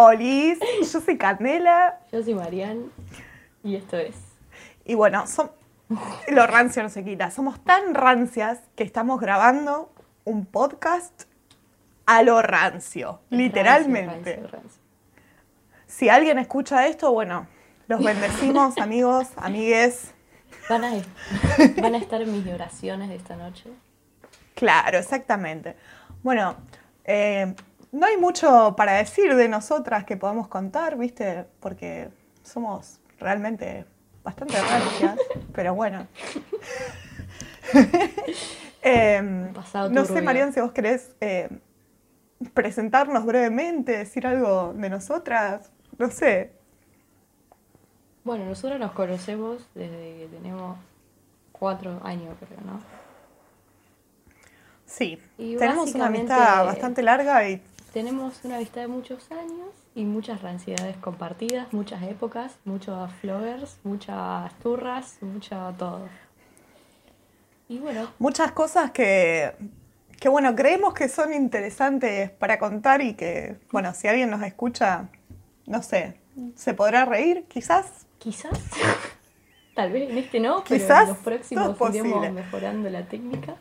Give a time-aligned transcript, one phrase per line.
[0.00, 0.60] Olis,
[0.92, 1.98] yo soy Candela.
[2.12, 2.92] Yo soy Marian
[3.64, 4.14] y esto es.
[4.84, 5.50] Y bueno, son,
[6.28, 7.32] lo rancio no se quita.
[7.32, 9.92] Somos tan rancias que estamos grabando
[10.22, 11.24] un podcast
[12.06, 14.36] a lo rancio, literalmente.
[14.36, 14.82] Rancio, rancio.
[15.88, 17.48] Si alguien escucha esto, bueno,
[17.88, 20.14] los bendecimos, amigos, amigues.
[20.68, 20.92] Van a,
[21.82, 23.68] van a estar en mis oraciones de esta noche.
[24.54, 25.74] Claro, exactamente.
[26.22, 26.54] Bueno,
[27.02, 27.52] eh,
[27.92, 31.46] no hay mucho para decir de nosotras que podamos contar, ¿viste?
[31.60, 32.08] Porque
[32.42, 33.84] somos realmente
[34.22, 35.18] bastante rancias,
[35.52, 36.06] pero bueno.
[39.54, 40.22] Pasado no sé.
[40.22, 41.48] Marian, si vos querés eh,
[42.54, 46.52] presentarnos brevemente, decir algo de nosotras, no sé.
[48.24, 50.78] Bueno, nosotros nos conocemos desde que tenemos
[51.52, 52.80] cuatro años, creo, ¿no?
[54.86, 60.04] Sí, Y tenemos una amistad bastante larga y Tenemos una amistad de muchos años y
[60.04, 66.08] muchas ranciedades compartidas, muchas épocas, muchos floggers, muchas turras, mucho todo.
[67.68, 69.52] Y bueno, muchas cosas que,
[70.20, 75.08] que, bueno, creemos que son interesantes para contar y que, bueno, si alguien nos escucha,
[75.66, 76.20] no sé,
[76.56, 78.06] se podrá reír, quizás.
[78.18, 78.58] quizás,
[79.74, 83.56] tal vez en este no, pero Quizás, en los próximos iremos mejorando la técnica.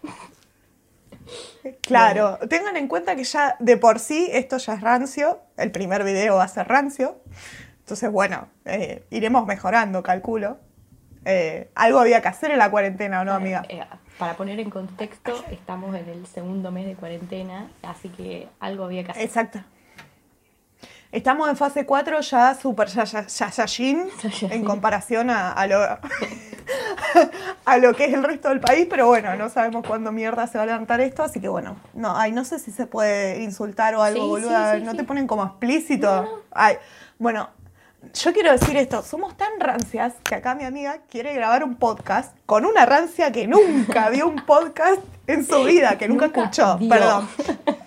[1.81, 6.03] Claro, tengan en cuenta que ya de por sí esto ya es rancio, el primer
[6.03, 7.22] video va a ser rancio,
[7.80, 10.59] entonces bueno, eh, iremos mejorando, calculo.
[11.25, 13.64] Eh, algo había que hacer en la cuarentena, ¿o no, amiga?
[13.67, 13.83] Eh,
[14.17, 19.03] para poner en contexto, estamos en el segundo mes de cuarentena, así que algo había
[19.03, 19.23] que hacer.
[19.23, 19.59] Exacto.
[21.18, 24.08] Estamos en fase 4 ya super ya- ya- ya- Saiyajin
[24.52, 25.80] en comparación a, a lo,
[27.66, 30.60] a lo que es el resto del país, pero bueno, no sabemos cuándo mierda se
[30.60, 33.95] va a levantar esto, así que bueno, no, ay, no sé si se puede insultar
[33.95, 36.22] o algo, Sí, boluda, sí, sí, no te ponen como explícito.
[36.22, 36.30] No.
[36.52, 36.76] Ay,
[37.17, 37.49] bueno,
[38.14, 42.36] yo quiero decir esto, somos tan rancias que acá mi amiga quiere grabar un podcast
[42.45, 46.78] con una rancia que nunca vio un podcast en su vida, que nunca, Nunca escuchó,
[46.78, 46.89] vio.
[46.89, 47.28] perdón.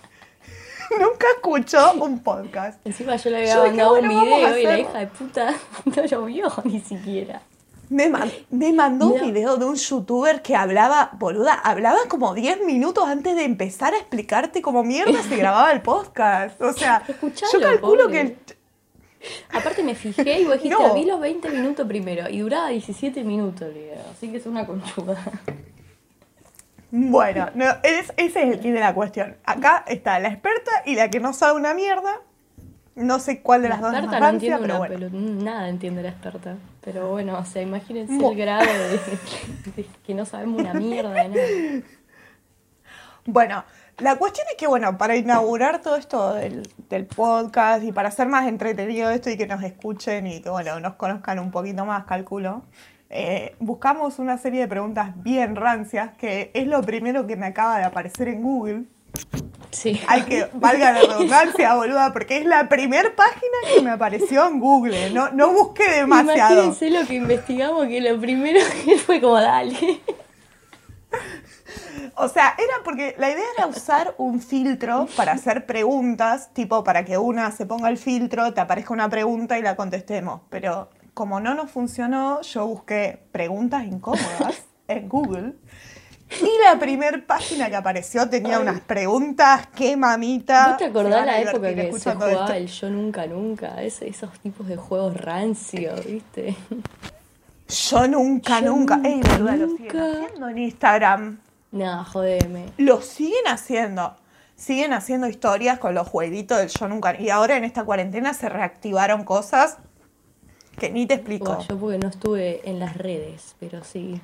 [1.00, 2.80] nunca escuchó un podcast.
[2.86, 6.02] Encima yo le había Yo mandado un bueno, video y la hija de puta no
[6.10, 7.42] lo vio ni siquiera.
[7.88, 12.62] Me, man- me mandó un video de un youtuber que hablaba, boluda, hablaba como 10
[12.64, 16.60] minutos antes de empezar a explicarte cómo mierda se grababa el podcast.
[16.62, 18.12] O sea, Escuchalo, yo calculo pobre.
[18.12, 18.20] que...
[18.20, 18.36] el-
[19.52, 20.94] Aparte me fijé y vos dijiste, No.
[20.94, 24.64] vi los 20 minutos primero y duraba 17 minutos el video, así que es una
[24.66, 25.18] conchuda.
[26.92, 29.36] Bueno, no, es- ese es el kit de la cuestión.
[29.44, 32.20] Acá está la experta y la que no sabe una mierda.
[32.96, 34.94] No sé cuál de La las dos es más no rancia, pero bueno.
[34.96, 36.56] pelo- nada entiende la experta.
[36.82, 41.28] Pero bueno, o sea, imagínense el grado de, de que no sabemos una mierda de
[41.28, 41.86] nada.
[43.26, 43.64] Bueno,
[43.98, 48.26] la cuestión es que, bueno, para inaugurar todo esto del, del podcast y para hacer
[48.28, 52.04] más entretenido esto y que nos escuchen y que, bueno, nos conozcan un poquito más,
[52.04, 52.62] calculo,
[53.12, 57.78] eh, buscamos una serie de preguntas bien rancias, que es lo primero que me acaba
[57.78, 58.84] de aparecer en Google.
[59.72, 60.00] Sí.
[60.06, 64.60] Hay que, valga la redundancia, boluda, porque es la primer página que me apareció en
[64.60, 65.10] Google.
[65.10, 66.52] No, no busqué demasiado.
[66.64, 70.00] Imagínense lo que investigamos, que lo primero que fue como dale.
[72.14, 77.04] O sea, era porque la idea era usar un filtro para hacer preguntas, tipo para
[77.04, 80.42] que una se ponga el filtro, te aparezca una pregunta y la contestemos.
[80.48, 85.52] Pero como no nos funcionó, yo busqué preguntas incómodas en Google.
[86.30, 90.68] Y la primer página que apareció tenía unas preguntas, qué mamita.
[90.68, 93.82] ¿Vos te acordás la época que se jugaba el Yo Nunca Nunca?
[93.82, 96.56] Ese- esos tipos de juegos rancios, ¿viste?
[97.68, 98.96] Yo nunca, Yo nunca.
[98.96, 101.38] Nunca, boluda, lo siguen haciendo en Instagram.
[101.72, 102.64] No, jodeme.
[102.78, 104.16] Lo siguen haciendo.
[104.56, 107.14] Siguen haciendo historias con los jueguitos del Yo Nunca.
[107.20, 109.76] Y ahora en esta cuarentena se reactivaron cosas
[110.80, 111.64] que ni te explico.
[111.68, 114.20] Yo porque no estuve en las redes, pero sí.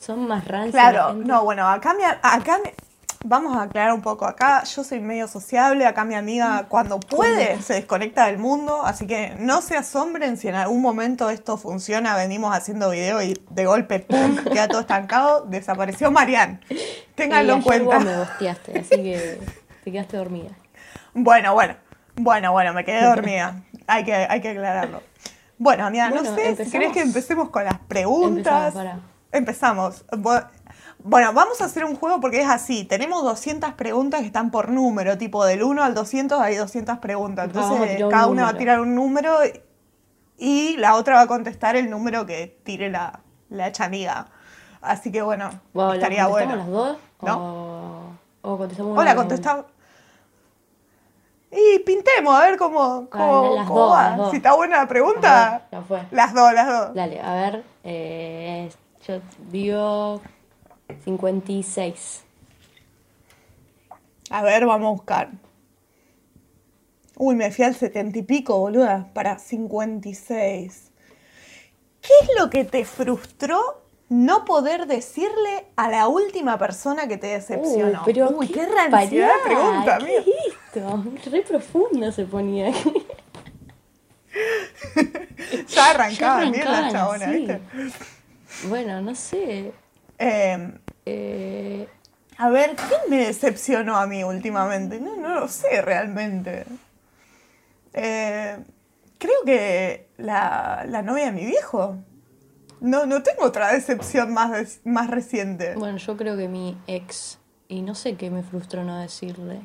[0.00, 0.72] Son más rancios.
[0.74, 2.70] la Claro, no, bueno, acá, mi, acá mi-
[3.24, 4.24] vamos a aclarar un poco.
[4.26, 9.06] Acá yo soy medio sociable, acá mi amiga cuando puede se desconecta del mundo, así
[9.06, 13.66] que no se asombren si en algún momento esto funciona, venimos haciendo video y de
[13.66, 16.60] golpe, ¡pum!, queda todo estancado, desapareció Marian.
[17.16, 17.96] Ténganlo en cuenta.
[17.96, 19.40] vos me bosteaste, así que
[19.84, 20.50] te quedaste dormida.
[21.12, 21.74] Bueno, bueno,
[22.14, 23.60] bueno, bueno, me quedé dormida.
[23.88, 25.02] Hay que, hay que aclararlo.
[25.58, 26.72] Bueno, amiga, no sé si empezamos.
[26.72, 28.74] querés que empecemos con las preguntas.
[29.32, 30.04] Empezamos,
[31.00, 32.84] Bueno, vamos a hacer un juego porque es así.
[32.84, 37.46] Tenemos 200 preguntas que están por número, tipo del 1 al 200 hay 200 preguntas.
[37.46, 39.36] Entonces un cada una va a tirar un número
[40.36, 44.26] y la otra va a contestar el número que tire la, la hecha amiga.
[44.80, 46.56] Así que bueno, Bueno, ¿la estaría contestamos bueno.
[46.56, 46.98] las dos?
[47.22, 48.14] ¿No?
[48.42, 49.64] O, o contestamos Hola, contestamos.
[51.50, 54.08] Y pintemos, a ver cómo, cómo, las cómo dos, va.
[54.10, 54.30] las dos.
[54.30, 55.66] Si está buena la pregunta.
[55.86, 56.02] fue.
[56.10, 56.94] Las dos, las dos.
[56.94, 57.64] Dale, a ver.
[57.84, 58.70] eh,
[59.06, 60.20] yo digo
[61.04, 62.24] 56.
[64.30, 65.30] A ver, vamos a buscar.
[67.16, 70.90] Uy, me fui al setenta y pico, boluda, para 56.
[72.02, 77.28] ¿Qué es lo que te frustró no poder decirle a la última persona que te
[77.28, 78.00] decepcionó?
[78.00, 81.04] Uy, pero Uy, qué, ranciedad de pregunta, ¿qué esto?
[81.30, 82.72] Re profundo se ponía.
[85.68, 87.36] Ya arrancaba bien la chabona, así.
[87.38, 87.60] ¿viste?
[88.68, 89.72] Bueno, no sé.
[90.18, 90.72] Eh,
[91.06, 91.88] Eh,
[92.36, 95.00] a ver, ¿quién me decepcionó a mí últimamente?
[95.00, 96.66] No, no lo sé realmente.
[97.94, 98.58] Eh,
[99.18, 101.96] creo que la, la novia de mi viejo.
[102.80, 105.74] No, no tengo otra decepción más, más reciente.
[105.74, 107.38] bueno, yo creo que mi ex.
[107.68, 109.60] Y no sé qué me frustró no decirle.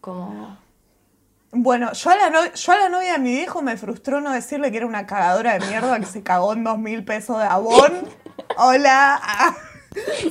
[0.00, 0.58] Como.
[1.52, 4.30] Bueno, yo a, la no- yo a la novia de mi viejo me frustró no
[4.32, 7.44] decirle que era una cagadora de mierda que se cagó en dos mil pesos de
[7.44, 7.92] abón.
[8.56, 9.20] Hola.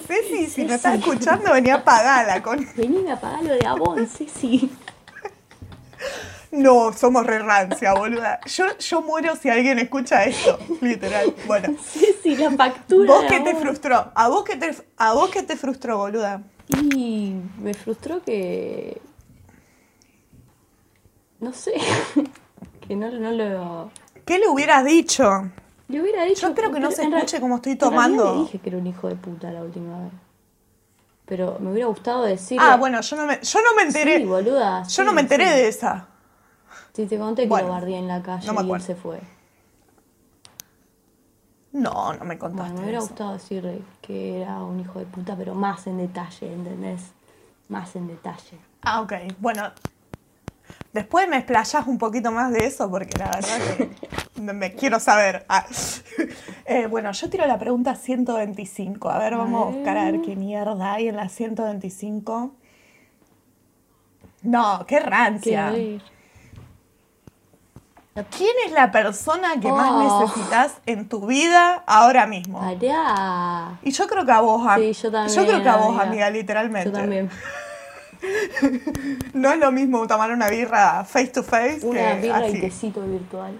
[0.08, 2.66] Ceci, si me estás escuchando, venía a pagarla con...
[2.78, 4.72] Vení a pagar lo de sí, sí.
[6.52, 8.40] No, somos re rancia, boluda.
[8.46, 11.34] Yo, yo muero si alguien escucha esto, literal.
[11.46, 13.14] Bueno, Sí, sí, la factura.
[13.14, 14.12] ¿vos qué te frustró?
[14.16, 16.42] ¿A vos qué te, a vos qué te frustró, boluda?
[16.94, 19.00] Y me frustró que.
[21.40, 21.74] No sé.
[22.88, 23.92] que no, no lo.
[24.26, 25.50] ¿Qué le hubieras dicho?
[25.88, 26.42] Le hubiera dicho.
[26.42, 28.34] Yo espero que no se escuche como estoy tomando.
[28.34, 30.12] le dije que era un hijo de puta la última vez.
[31.26, 32.64] Pero me hubiera gustado decirle.
[32.68, 34.18] Ah, bueno, yo no me, yo no me enteré.
[34.18, 34.82] Sí, boluda.
[34.84, 35.54] yo sí, no me enteré sí.
[35.54, 36.08] de esa.
[37.00, 39.22] Sí, te conté que Bueno, lo guardé en la calle no y él se fue.
[41.72, 42.62] No, no me contaste.
[42.64, 43.08] Bueno, me hubiera eso.
[43.08, 47.12] gustado decirle que era un hijo de puta, pero más en detalle, ¿entendés?
[47.70, 48.58] Más en detalle.
[48.82, 49.14] Ah, ok.
[49.40, 49.72] Bueno,
[50.92, 53.90] después me explayás un poquito más de eso porque la verdad que
[54.42, 55.46] me, me quiero saber.
[55.48, 55.66] Ah.
[56.66, 59.10] Eh, bueno, yo tiro la pregunta 125.
[59.10, 62.52] A ver, vamos a buscar a ver qué mierda hay en la 125.
[64.44, 65.76] No, qué rancia.
[65.76, 66.04] Ir.
[68.26, 70.22] ¿Quién es la persona que más Oh.
[70.24, 72.60] necesitas en tu vida ahora mismo?
[72.60, 73.78] Pará.
[73.84, 76.04] Y yo creo que a vos, Sí, yo también, creo que a vos, amiga.
[76.04, 76.90] amiga, literalmente.
[76.92, 77.30] Yo también.
[79.34, 82.58] No es lo mismo tomar una birra face to face Una que birra así.
[82.58, 83.58] y tecito virtual.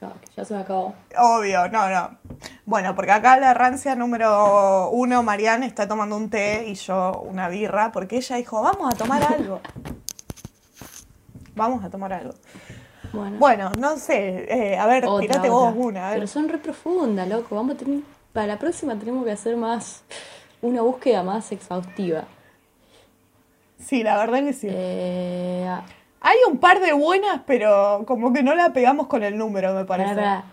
[0.00, 0.94] No, ya se me acabó.
[1.18, 2.18] Obvio, no, no.
[2.66, 7.48] Bueno, porque acá la rancia número uno, Marianne, está tomando un té y yo una
[7.48, 9.60] birra, porque ella dijo, vamos a tomar algo.
[11.54, 12.34] Vamos a tomar algo.
[13.12, 15.80] Bueno, Bueno, no sé, eh, a ver, otra, tirate vos otra.
[15.80, 16.18] una, a ver.
[16.18, 17.54] Pero son re profundas, loco.
[17.56, 18.00] Vamos a tener...
[18.32, 20.02] Para la próxima tenemos que hacer más...
[20.62, 22.24] Una búsqueda más exhaustiva.
[23.78, 24.68] Sí, la verdad que sí.
[24.70, 25.68] Eh,
[26.20, 29.84] Hay un par de buenas, pero como que no la pegamos con el número, me
[29.84, 30.14] parece.
[30.14, 30.44] pará.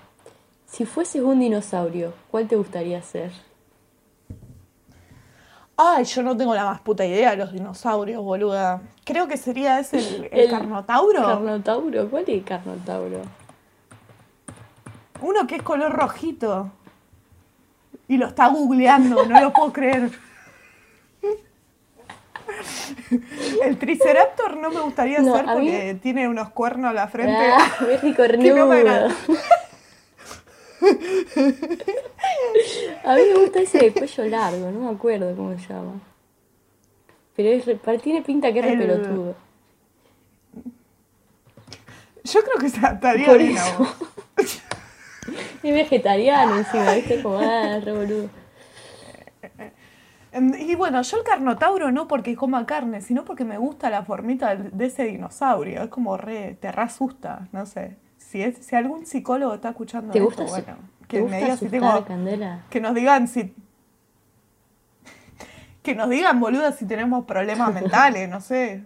[0.68, 3.32] Si fueses un dinosaurio, ¿cuál te gustaría ser?
[5.76, 8.82] Ay, yo no tengo la más puta idea de los dinosaurios, boluda.
[9.04, 11.24] Creo que sería ese el, el El carnotauro.
[11.26, 12.10] ¿Carnotauro?
[12.10, 13.22] ¿Cuál es el carnotauro?
[15.22, 16.70] Uno que es color rojito.
[18.08, 20.12] Y lo está googleando, no lo puedo creer.
[23.64, 27.08] El Triceraptor no me gustaría No, ser a mí- porque tiene unos cuernos a la
[27.08, 27.36] frente.
[27.36, 27.68] Ah,
[28.40, 28.84] que no me.
[33.06, 35.94] A mí me gusta ese de cuello largo, no me acuerdo cómo se llama.
[37.36, 39.36] Pero es re- tiene pinta que es re El- pelotudo.
[42.24, 42.68] Yo creo que
[43.42, 43.78] eso.
[43.80, 43.96] vos.
[45.64, 47.22] Es vegetariano encima, ¿viste?
[47.24, 48.30] Como, ah, re boludo.
[50.34, 54.04] Em, Y bueno, yo el carnotauro no porque coma carne, sino porque me gusta la
[54.04, 55.84] formita de ese dinosaurio.
[55.84, 57.96] Es como re, te re asusta, no sé.
[58.34, 61.36] Si, es, si algún psicólogo está escuchando ¿Te esto, gusta, asu- bueno, ¿te que gusta
[61.38, 62.64] me diga si tengo, Candela?
[62.72, 63.54] que nos digan si
[65.84, 68.86] que nos digan boluda si tenemos problemas mentales, no sé.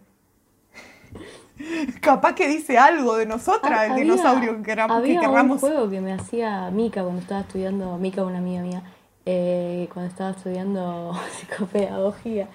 [2.01, 5.89] Capaz que dice algo de nosotras, el había- dinosaurio que queramos, que Había un juego
[5.89, 8.83] que me hacía Mika cuando estaba estudiando, Mika, una amiga mía,
[9.25, 12.49] eh, cuando estaba estudiando psicopedagogía,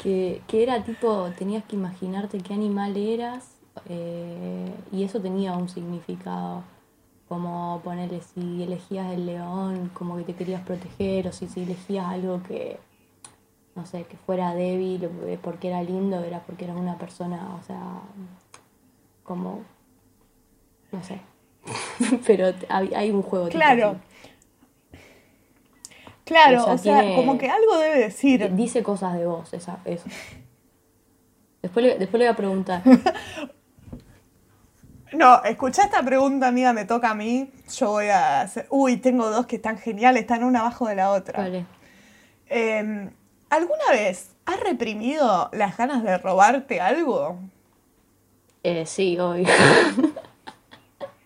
[0.00, 3.57] que, que era tipo, tenías que imaginarte qué animal eras
[3.88, 6.62] eh, y eso tenía un significado,
[7.28, 12.06] como ponerle si elegías el león, como que te querías proteger, o si, si elegías
[12.06, 12.78] algo que,
[13.74, 15.08] no sé, que fuera débil,
[15.42, 17.82] porque era lindo, era porque era una persona, o sea,
[19.24, 19.60] como
[20.92, 21.20] no sé.
[22.26, 23.48] Pero hay, hay un juego.
[23.50, 23.96] Claro.
[26.24, 28.54] Claro, O sea, o sea, tiene- como que algo debe decir.
[28.54, 30.04] Dice cosas de vos, esa, eso.
[31.62, 32.82] Después le, después le voy a preguntar.
[35.12, 37.50] No, escucha esta pregunta, amiga, me toca a mí.
[37.74, 38.66] Yo voy a hacer.
[38.70, 41.42] Uy, tengo dos que están geniales, están una abajo de la otra.
[41.42, 41.66] Vale.
[42.48, 43.10] Eh,
[43.50, 47.38] ¿Alguna vez has reprimido las ganas de robarte algo?
[48.62, 49.46] Eh, sí, hoy.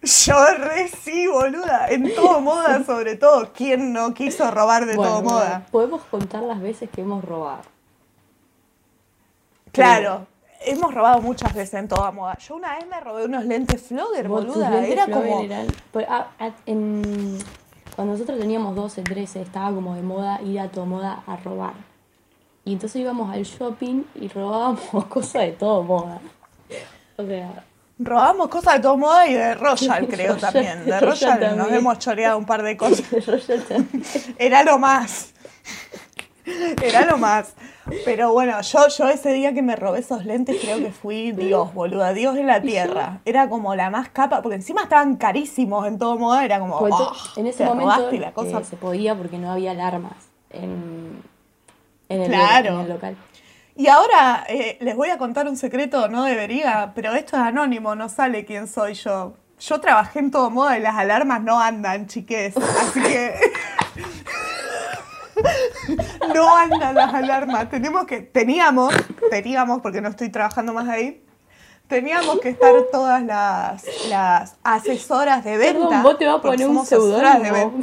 [0.03, 1.87] Yo re sí, boluda.
[1.89, 3.53] En todo moda, sobre todo.
[3.53, 5.67] ¿Quién no quiso robar de todo moda?
[5.71, 7.62] Podemos contar las veces que hemos robado.
[9.73, 10.27] Claro.
[10.66, 12.37] Hemos robado muchas veces en toda moda.
[12.38, 14.71] Yo una vez me robé unos lentes Flogger, boluda.
[14.71, 15.73] lentes Era Flogger como.
[15.92, 17.38] pues, ah, ah, en-
[17.97, 21.75] cuando nosotros teníamos 12, 13, estaba como de moda ir a todo moda a robar.
[22.64, 26.21] Y entonces íbamos al shopping y robábamos cosas de todo moda.
[27.16, 27.64] O sea,
[27.99, 30.85] Robamos cosas de todo moda y de Royal, creo Royal, también.
[30.87, 33.09] De Royal, nos hemos choreado un par de cosas.
[33.11, 34.04] de Royal también.
[34.38, 35.33] Era lo más.
[36.83, 37.52] Era lo más.
[38.05, 41.75] Pero bueno, yo, yo ese día que me robé esos lentes creo que fui Dios,
[41.75, 43.21] boluda, Dios en la tierra.
[43.25, 46.95] Era como la más capa, porque encima estaban carísimos en todo moda, era como, Porque
[46.97, 48.61] oh, en ese momento la cosa.
[48.61, 50.15] eh, se podía porque no había alarmas
[50.51, 51.23] en,
[52.09, 52.75] en el, Claro.
[52.75, 53.17] en el local.
[53.75, 57.95] Y ahora eh, les voy a contar un secreto, no debería, pero esto es anónimo,
[57.95, 59.35] no sale quién soy yo.
[59.59, 62.55] Yo trabajé en todo moda y las alarmas no andan, chiques.
[62.57, 63.35] Así que.
[66.35, 67.71] no andan las alarmas.
[67.71, 68.21] Tenemos que.
[68.21, 68.95] Teníamos,
[69.31, 71.25] teníamos, porque no estoy trabajando más ahí.
[71.89, 75.89] Teníamos que estar todas las, las asesoras de venta.
[75.89, 77.75] Perdón, vos te vas a poner un seudónimo.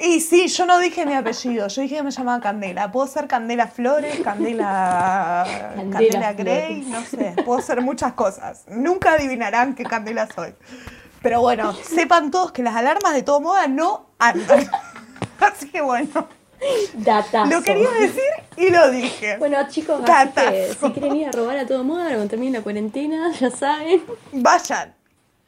[0.00, 2.92] Y sí, yo no dije mi apellido, yo dije que me llamaba Candela.
[2.92, 5.44] Puedo ser Candela Flores, Candela,
[5.74, 8.64] Candela Candela Grey, no sé, puedo ser muchas cosas.
[8.68, 10.54] Nunca adivinarán qué Candela soy.
[11.20, 14.70] Pero bueno, sepan todos que las alarmas de todo moda no andan.
[15.40, 16.28] Así que bueno,
[16.94, 17.50] Datazo.
[17.50, 18.22] lo quería decir
[18.56, 19.36] y lo dije.
[19.38, 20.86] Bueno, chicos, así que Datazo.
[20.86, 24.94] si quieren ir a robar a todo moda, cuando termine la cuarentena, ya saben, Vayan,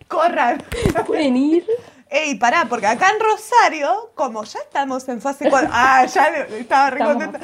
[0.08, 0.62] corran.
[1.06, 1.66] pueden ir.
[2.08, 5.68] Ey, pará, porque acá en Rosario, como ya estamos en fase 4.
[5.72, 7.40] Ah, ya estaba re contenta.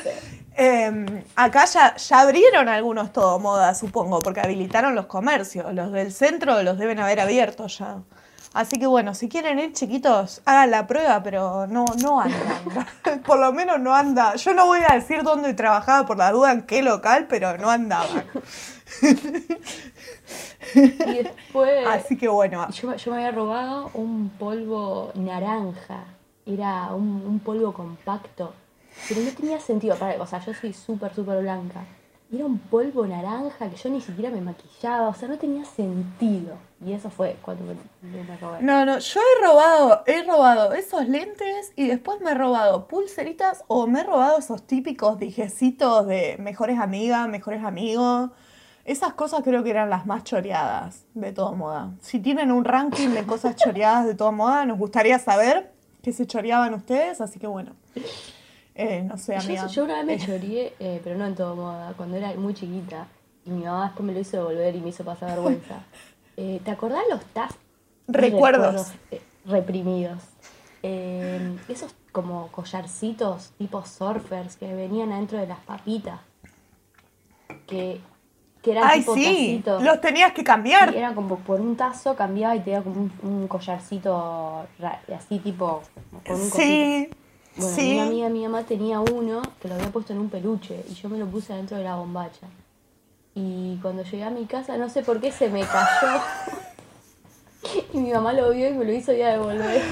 [0.58, 5.72] Eh, acá ya, ya abrieron algunos todo moda, supongo, porque habilitaron los comercios.
[5.74, 7.98] Los del centro los deben haber abierto ya.
[8.56, 13.20] Así que bueno, si quieren ir chiquitos, hagan la prueba, pero no, no andan.
[13.26, 14.34] por lo menos no anda.
[14.36, 17.68] Yo no voy a decir dónde trabajaba por la duda en qué local, pero no
[17.68, 18.24] andaban.
[20.74, 26.04] Y después, Así que bueno, yo, yo me había robado un polvo naranja.
[26.46, 28.54] Era un, un polvo compacto.
[29.06, 29.96] Pero no tenía sentido.
[29.96, 31.84] Para, o sea, yo soy súper, súper blanca.
[32.32, 35.08] Era un polvo naranja que yo ni siquiera me maquillaba.
[35.08, 36.56] O sea, no tenía sentido.
[36.84, 38.62] Y eso fue cuando me, me robé.
[38.62, 43.64] No, no, yo he robado, he robado esos lentes y después me he robado pulseritas
[43.68, 48.30] o me he robado esos típicos dijecitos de mejores amigas, mejores amigos.
[48.84, 51.92] Esas cosas creo que eran las más choreadas de todo moda.
[52.00, 56.26] Si tienen un ranking de cosas choreadas de todo moda, nos gustaría saber qué se
[56.26, 57.72] choreaban ustedes, así que bueno.
[58.78, 59.66] Eh, no sé, Yo, amiga.
[59.68, 62.52] yo una vez me Eh, choreé, eh, pero no en todo moda, cuando era muy
[62.54, 63.06] chiquita.
[63.44, 65.80] Y mi mamá después me lo hizo devolver y me hizo pasar vergüenza.
[66.38, 67.54] Eh, ¿Te acordás los taz?
[68.08, 68.92] Recuerdos.
[69.10, 70.22] eh, reprimidos.
[70.82, 76.20] Eh, esos como collarcitos tipo surfers que venían adentro de las papitas.
[77.66, 78.00] Que,
[78.62, 80.92] que eran Ay, tipo sí, los tenías que cambiar.
[80.94, 84.66] Y era como por un tazo cambiaba y te daba como un, un collarcito
[85.16, 85.80] así tipo
[86.26, 87.16] con un cosito.
[87.56, 87.94] Bueno, sí.
[87.94, 91.08] una amiga mi mamá tenía uno que lo había puesto en un peluche y yo
[91.08, 92.46] me lo puse adentro de la bombacha.
[93.34, 96.20] Y cuando llegué a mi casa, no sé por qué se me cayó.
[97.92, 99.82] y mi mamá lo vio y me lo hizo ya devolver.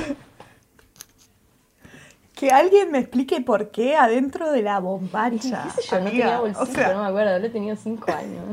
[2.35, 5.71] Que alguien me explique por qué adentro de la bombacha.
[5.77, 6.01] ¿Qué sé yo?
[6.01, 8.45] No tenía bolsito, o sea, no me acuerdo, lo tenía 5 años.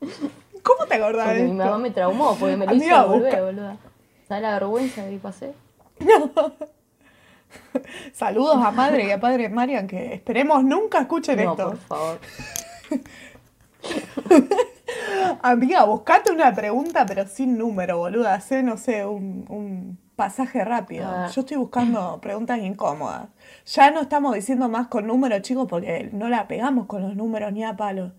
[0.62, 1.64] ¿cómo te acordás Porque de mi esto?
[1.64, 3.76] mamá me traumó porque me lo Amiga, hizo devolver, busca- boluda.
[4.28, 5.54] ¿Sabes la vergüenza que pasé?
[8.12, 11.68] Saludos a madre y a padre Marian, que esperemos nunca escuchen No, esto.
[11.68, 12.20] por favor.
[15.42, 18.34] Amiga, buscate una pregunta, pero sin número, boluda.
[18.34, 21.06] Hacé, no sé, un, un pasaje rápido.
[21.08, 21.30] A ver.
[21.30, 23.28] Yo estoy buscando preguntas incómodas.
[23.66, 27.52] Ya no estamos diciendo más con números, chicos, porque no la pegamos con los números
[27.52, 28.12] ni a palo.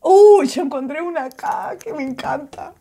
[0.00, 2.74] Uy, yo encontré una acá que me encanta.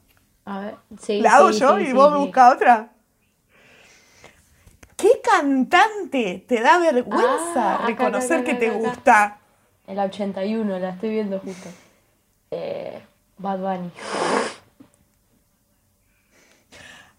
[0.46, 1.22] A ver, sí.
[1.22, 2.20] ¿La hago sí, yo sí, y sí, vos sí.
[2.20, 2.90] buscas otra?
[5.02, 9.38] ¿Qué cantante te da vergüenza Ah, acá, reconocer acá, que te gusta?
[9.88, 11.70] En la 81, la estoy viendo justo.
[12.52, 13.02] Eh,
[13.38, 13.92] Bad Bunny.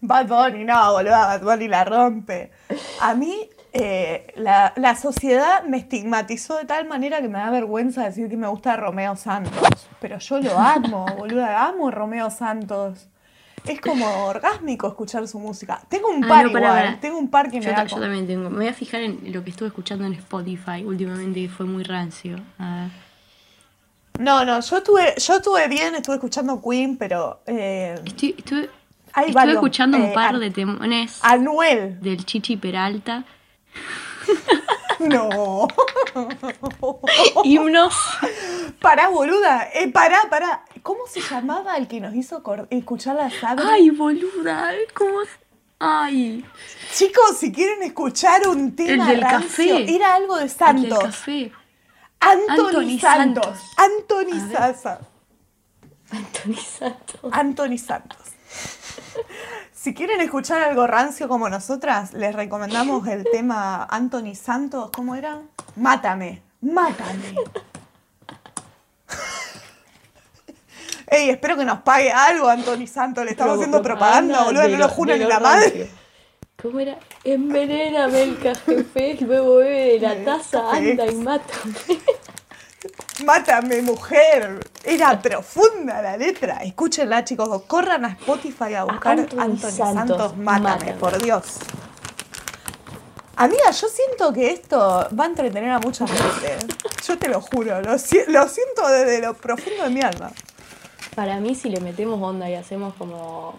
[0.01, 2.51] Bad Bunny, no, boludo, Bad Bunny la rompe.
[3.01, 8.03] A mí, eh, la, la sociedad me estigmatizó de tal manera que me da vergüenza
[8.03, 9.87] decir que me gusta Romeo Santos.
[9.99, 13.09] Pero yo lo amo, boluda, amo Romeo Santos.
[13.65, 15.81] Es como orgásmico escuchar su música.
[15.89, 18.49] Tengo un Ah, par no, tengo un par que me da yo también tengo.
[18.49, 21.83] Me voy a fijar en lo que estuve escuchando en Spotify últimamente, que fue muy
[21.83, 22.37] rancio.
[22.59, 22.91] A ver.
[24.19, 28.69] No, no, yo estuve, yo estuve bien, estuve escuchando Queen, pero eh, Estoy, estuve,
[29.13, 31.99] Hay estuve varios, escuchando un eh, par de temones Anuel.
[31.99, 33.23] del Chichi Peralta.
[35.07, 35.67] No.
[37.43, 37.95] Himnos.
[38.81, 39.69] Pará, boluda.
[39.73, 40.65] Eh, pará, pará.
[40.81, 43.63] ¿Cómo se llamaba el que nos hizo escuchar la saga?
[43.71, 44.71] Ay, boluda.
[44.93, 45.19] ¿Cómo?
[45.79, 46.45] Ay.
[46.93, 49.95] Chicos, si quieren escuchar un tema del rancio, café.
[49.95, 51.03] era algo de El del Santos.
[51.03, 51.51] café.
[52.19, 53.45] Anthony, Anthony Santos.
[53.45, 53.73] Santos.
[53.77, 54.51] Anthony.
[54.51, 54.99] Sasa.
[56.11, 57.31] Anthony Santos.
[57.33, 58.19] Anthony Santos.
[59.83, 64.89] Si quieren escuchar algo rancio como nosotras, les recomendamos el tema Anthony Santos.
[64.95, 65.41] ¿Cómo era?
[65.75, 67.35] Mátame, mátame.
[71.07, 73.25] Ey, espero que nos pague algo, Anthony Santos.
[73.25, 74.69] Le estamos haciendo propaganda, boludo.
[74.69, 75.91] No lo juran ni la madre.
[76.61, 76.97] ¿Cómo era?
[77.25, 81.73] Envenéname el café, luego bebe de la taza, anda y mátame.
[83.25, 84.59] Mátame, mujer.
[84.83, 86.57] Era profunda la letra.
[86.63, 87.63] Escúchenla, chicos.
[87.63, 90.93] Corran a Spotify a buscar Anthony Anthony, Santos, Santos, mátame, Mátame.
[90.93, 91.43] por Dios.
[93.35, 96.57] Amiga, yo siento que esto va a entretener a mucha gente.
[97.07, 97.81] Yo te lo juro.
[97.81, 100.31] Lo, si- lo siento desde lo profundo de mi alma.
[101.15, 103.55] Para mí, si le metemos onda y hacemos como.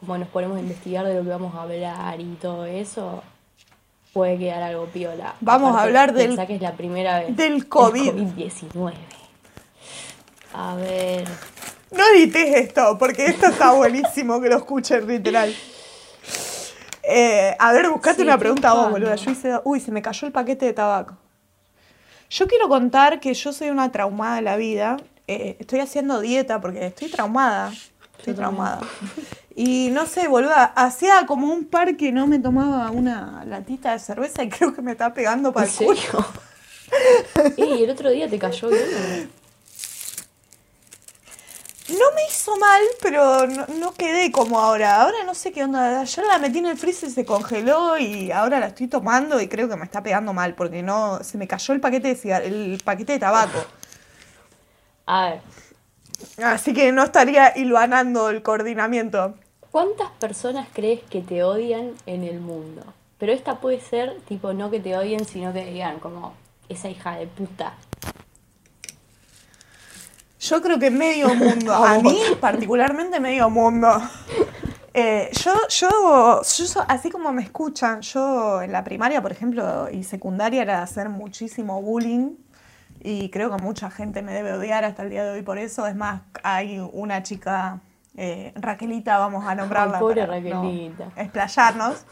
[0.00, 3.22] como nos ponemos a investigar de lo que vamos a hablar y todo eso,
[4.12, 5.34] puede quedar algo piola.
[5.40, 7.36] Vamos a hablar del- pensá que es la primera vez.
[7.36, 8.08] del COVID.
[8.08, 8.92] El COVID-19.
[10.54, 11.28] A ver.
[11.92, 15.54] No edites esto, porque esto está buenísimo que lo escuchen literal.
[17.02, 19.16] Eh, a ver, buscate Sí, una pregunta vos, boluda.
[19.16, 19.58] Yo hice.
[19.64, 21.16] Uy, se me cayó el paquete de tabaco.
[22.28, 24.96] Yo quiero contar que yo soy una traumada de la vida.
[25.26, 27.72] Eh, estoy haciendo dieta porque estoy traumada.
[28.18, 28.80] Estoy traumada.
[29.54, 33.98] Y no sé, boluda, hacía como un par que no me tomaba una latita de
[33.98, 36.26] cerveza y creo que me está pegando para ¿En el serio?
[37.56, 39.30] Ey, el otro día te cayó bien.
[41.88, 45.02] No me hizo mal, pero no, no quedé como ahora.
[45.02, 46.00] Ahora no sé qué onda.
[46.00, 49.48] Ayer la metí en el freezer y se congeló y ahora la estoy tomando y
[49.48, 52.42] creo que me está pegando mal porque no se me cayó el paquete de cigar-
[52.44, 53.58] el paquete de tabaco.
[55.06, 55.40] A ver,
[56.42, 59.34] Así que no estaría hilvanando el coordinamiento.
[59.70, 62.82] ¿cuántas personas crees que te odian en el mundo?
[63.18, 66.34] Pero esta puede ser, tipo, no que te odien, sino que digan, como,
[66.68, 67.74] esa hija de puta.
[70.40, 73.88] Yo creo que medio mundo, a mí particularmente medio mundo.
[74.94, 80.02] Eh, yo, yo, yo, así como me escuchan, yo en la primaria, por ejemplo, y
[80.02, 82.36] secundaria era hacer muchísimo bullying
[83.00, 85.86] y creo que mucha gente me debe odiar hasta el día de hoy por eso.
[85.86, 87.80] Es más, hay una chica,
[88.16, 89.96] eh, Raquelita, vamos a nombrarla.
[89.96, 91.04] Ay, pobre para no Raquelita.
[91.16, 92.04] explayarnos.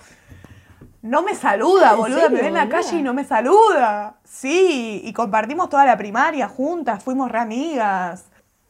[1.00, 2.20] No me saluda, ¿En boluda.
[2.22, 2.76] serio, me ve en la boluda?
[2.82, 4.16] calle y no me saluda.
[4.24, 8.24] Sí, y compartimos toda la primaria juntas, fuimos re amigas.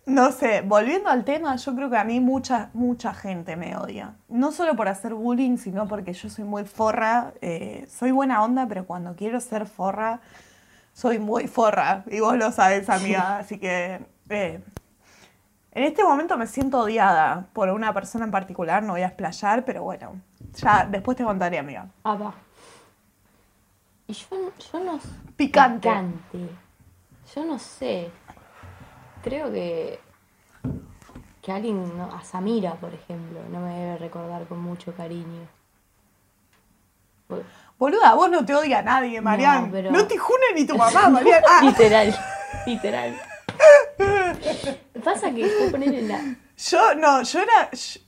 [0.05, 4.15] No sé, volviendo al tema, yo creo que a mí mucha, mucha gente me odia.
[4.29, 7.33] No solo por hacer bullying, sino porque yo soy muy forra.
[7.43, 10.21] eh, soy buena onda, pero cuando quiero ser forra,
[10.99, 12.03] soy muy forra.
[12.11, 13.39] Y vos lo sabes, amiga.
[13.39, 14.61] Así que eh,
[15.71, 19.65] en este momento me siento odiada por una persona en particular, no voy a explayar,
[19.65, 20.21] pero bueno,
[20.55, 21.87] ya después te contaré, amiga.
[22.03, 22.35] Ah, va.
[24.09, 24.99] Y yo, yo no...
[25.37, 25.89] Picante.
[25.89, 26.49] Picante.
[27.33, 28.11] Yo no sé.
[29.23, 30.01] Creo que...
[31.41, 35.47] Que alguien, no, a Samira, por ejemplo, no me debe recordar con mucho cariño.
[37.29, 37.45] Pues,
[37.79, 39.67] Boluda, vos no te odia nadie, Marian.
[39.67, 41.43] No, pero- te june ni tu mamá, Marian.
[41.49, 42.15] Ah, Literal,
[42.67, 43.15] literal.
[45.05, 46.21] Pasa que poner en la...
[46.57, 47.71] yo, no, yo era.
[47.71, 48.01] yo-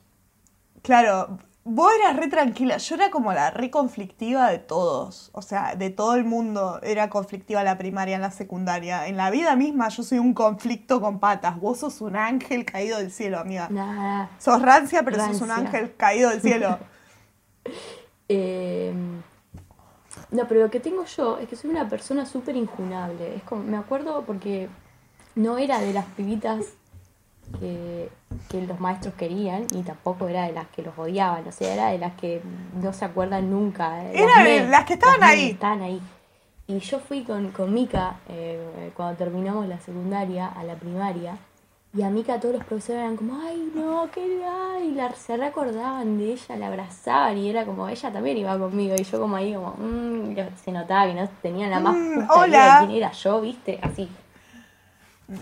[0.82, 2.76] claro, vos eras re tranquila.
[2.78, 5.30] Yo era como la re conflictiva de todos.
[5.32, 9.06] O sea, de todo el mundo era conflictiva en la primaria, en la secundaria.
[9.06, 11.58] En la vida misma yo soy un conflicto con patas.
[11.60, 13.68] Vos sos un ángel caído del cielo, amiga.
[13.70, 14.30] Nada.
[14.38, 16.78] Sos rancia, pero sos un ángel caído del cielo.
[18.32, 18.94] Eh,
[20.30, 23.34] no, pero lo que tengo yo es que soy una persona súper injunable.
[23.36, 24.68] Es como, me acuerdo porque
[25.34, 26.66] no era de las pibitas
[27.58, 28.08] que,
[28.48, 31.88] que los maestros querían, ni tampoco era de las que los odiaban, o sea, era
[31.88, 32.42] de las que
[32.80, 34.04] no se acuerdan nunca.
[34.04, 35.50] eh, Era de las que estaban ahí.
[35.50, 36.00] Estaban ahí.
[36.68, 41.36] Y yo fui con, con Mika eh, cuando terminamos la secundaria a la primaria
[41.92, 44.84] Y a Mika todos los profesores eran como, ay, no, qué legal.
[44.84, 48.94] Y la, se recordaban de ella, la abrazaban y era como, ella también iba conmigo.
[48.96, 52.48] Y yo como ahí, como, mm, se notaba que no tenía la más Mm, justa
[52.48, 53.80] idea de quién era yo, ¿viste?
[53.82, 54.08] Así.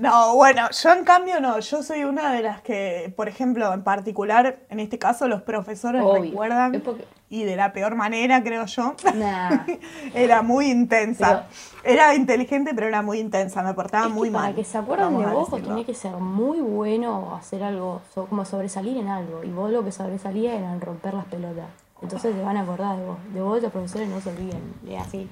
[0.00, 3.82] No, bueno, yo en cambio no, yo soy una de las que, por ejemplo, en
[3.82, 6.24] particular, en este caso los profesores Obvio.
[6.24, 8.94] recuerdan porque- y de la peor manera, creo yo.
[9.14, 9.64] Nah.
[10.14, 11.46] Era muy intensa.
[11.84, 14.54] Era inteligente, pero era muy intensa, me portaba Es que muy para mal.
[14.54, 18.02] que se acuerden vamos de vos, vos tenés que ser muy bueno o hacer algo,
[18.28, 19.42] como sobresalir en algo.
[19.44, 21.66] Y vos lo que sobresalía era en romper las pelotas.
[22.02, 23.18] Entonces se van a acordar de vos.
[23.32, 24.74] De vos los profesores no se olviden.
[24.88, 25.28] Es así.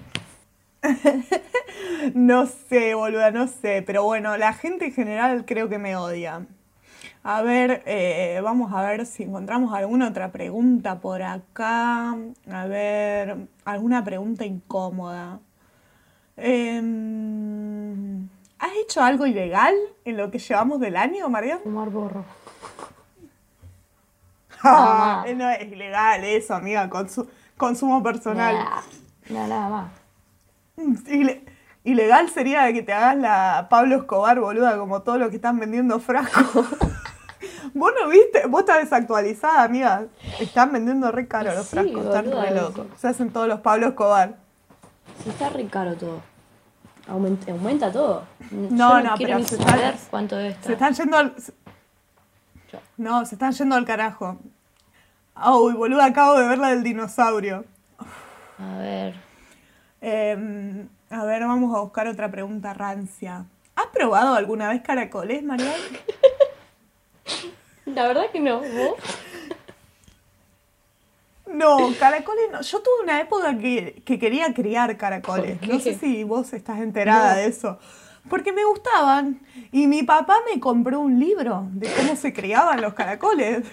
[2.14, 3.82] No sé, boluda, no sé.
[3.86, 6.46] Pero bueno, la gente en general creo que me odia.
[7.24, 12.14] A ver, eh, vamos a ver si encontramos alguna otra pregunta por acá.
[12.50, 15.40] A ver, alguna pregunta incómoda.
[16.96, 21.58] Em, ¿has hecho algo ilegal en lo que llevamos del año, María?
[21.58, 22.24] Fumar borro.
[24.62, 26.88] Ah, no es ilegal eso, amiga.
[26.88, 28.54] consu- consumo personal.
[28.54, 29.90] Nada más.
[31.06, 31.44] Ile-
[31.84, 35.98] ilegal sería que te hagas la Pablo Escobar, boluda, como todos los que están vendiendo
[36.00, 36.66] frascos.
[37.74, 40.04] Vos no viste, vos estás desactualizada, amiga.
[40.40, 42.54] Están vendiendo re caro los Sí, frascos, están boluda, re sí.
[42.54, 42.86] locos.
[42.96, 44.36] Se hacen todos los Pablo Escobar.
[45.22, 46.22] Si está re caro todo.
[47.08, 48.24] Aumenta, aumenta todo.
[48.50, 50.36] No, Yo no, quiero pero ni se saber están- cuánto.
[50.36, 51.34] Se están yendo al.
[51.40, 51.52] se-.
[52.96, 54.38] No, se están yendo al carajo.
[55.60, 57.64] Uy, boluda, acabo de ver la del dinosaurio.
[58.58, 59.14] A ver.
[60.00, 63.44] Em, a ver, vamos a buscar otra pregunta rancia.
[63.74, 65.72] ¿Has probado alguna vez caracoles, Mariel?
[67.86, 68.60] La verdad que no.
[68.60, 68.94] ¿Vos?
[71.46, 72.60] No, caracoles no.
[72.60, 75.58] Yo tuve una época que, que quería criar caracoles.
[75.58, 77.38] ¿Por No sé si vos estás enterada No.
[77.38, 77.78] de eso.
[78.28, 79.40] Porque me gustaban.
[79.70, 83.64] Y mi papá me compró un libro de cómo se criaban los caracoles.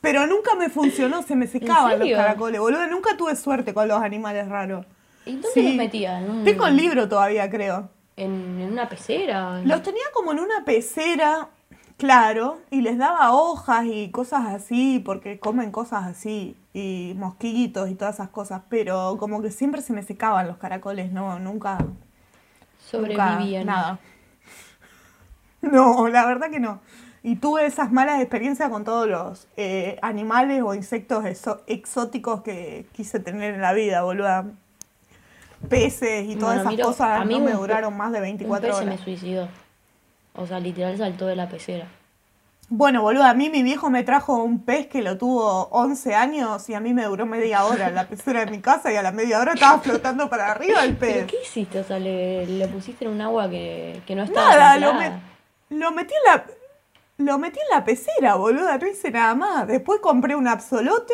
[0.00, 2.86] Pero nunca me funcionó, se me secaban los caracoles, boludo.
[2.88, 4.84] Nunca tuve suerte con los animales raros.
[5.30, 5.62] ¿Y dónde Sí.
[5.62, 6.22] los metías?
[6.22, 7.88] ¿En, un- Tengo el libro todavía, creo.
[8.16, 9.60] en, en una pecera?
[9.64, 11.48] Los tenía como en una pecera,
[11.96, 17.94] claro, y les daba hojas y cosas así, porque comen cosas así, y mosquitos y
[17.94, 21.98] todas esas cosas, pero como que siempre se me secaban los caracoles, no, nunca, nunca
[22.78, 23.66] Sobrevivían.
[23.66, 23.98] nada.
[25.62, 26.80] No, la verdad que no.
[27.22, 31.22] Y tuve esas malas experiencias con todos los eh, animales o insectos
[31.66, 34.46] exóticos que quise tener en la vida, boluda.
[35.68, 38.22] Peces y todas Bueno, esas cosas a mí no me un duraron más de Un
[38.24, 39.48] 24 pez se me suicidó.
[40.34, 41.86] O sea, literal saltó de la pecera.
[42.72, 46.68] Bueno, boludo, a mí mi viejo me trajo un pez que lo tuvo 11 años
[46.70, 49.02] y a mí me duró media hora en la pecera de mi casa y a
[49.02, 51.26] la media hora estaba flotando para arriba el ¿Pero pez.
[51.26, 51.80] qué hiciste?
[51.80, 55.20] O sea, le, le pusiste en un agua que, que no estaba Nada, lo, me-
[55.70, 56.44] lo metí en la
[57.18, 59.66] lo metí en la pecera, boluda, no hice nada más.
[59.66, 61.12] Después compré un absolote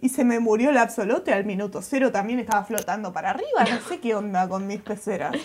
[0.00, 3.80] y se me murió el absolote al minuto cero, también estaba flotando para arriba, no
[3.80, 5.36] sé qué onda con mis peceras.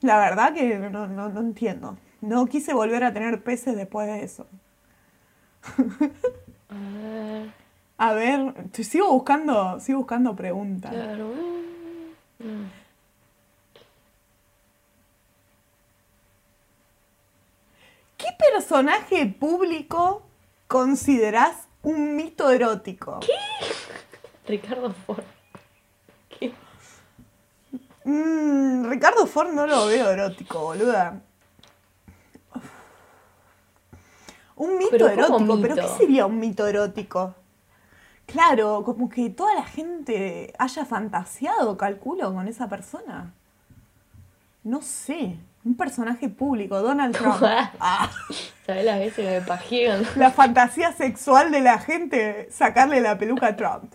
[0.00, 1.98] La verdad que no, no, no entiendo.
[2.20, 4.46] No quise volver a tener peces después de eso.
[7.98, 10.90] A ver, sigo buscando, sigo buscando preguntas.
[10.90, 11.32] claro.
[18.16, 20.22] ¿Qué personaje público
[20.66, 23.20] considerás un mito erótico?
[24.46, 25.24] Ricardo Ford.
[26.28, 26.52] ¿Qué?
[28.04, 31.20] Mm, Ricardo Ford no lo veo erótico, boluda.
[34.56, 37.34] Un mito Pero ¿cómo erótico, pero ¿qué sería un mito erótico?
[38.26, 43.34] Claro, como que toda la gente haya fantaseado, calculo, con esa persona.
[44.62, 47.42] No sé, un personaje público, Donald Trump.
[47.80, 48.10] Ah,
[48.66, 53.48] ¿Sabes las veces que me cuando- la fantasía sexual de la gente, sacarle la peluca
[53.48, 53.92] a Trump.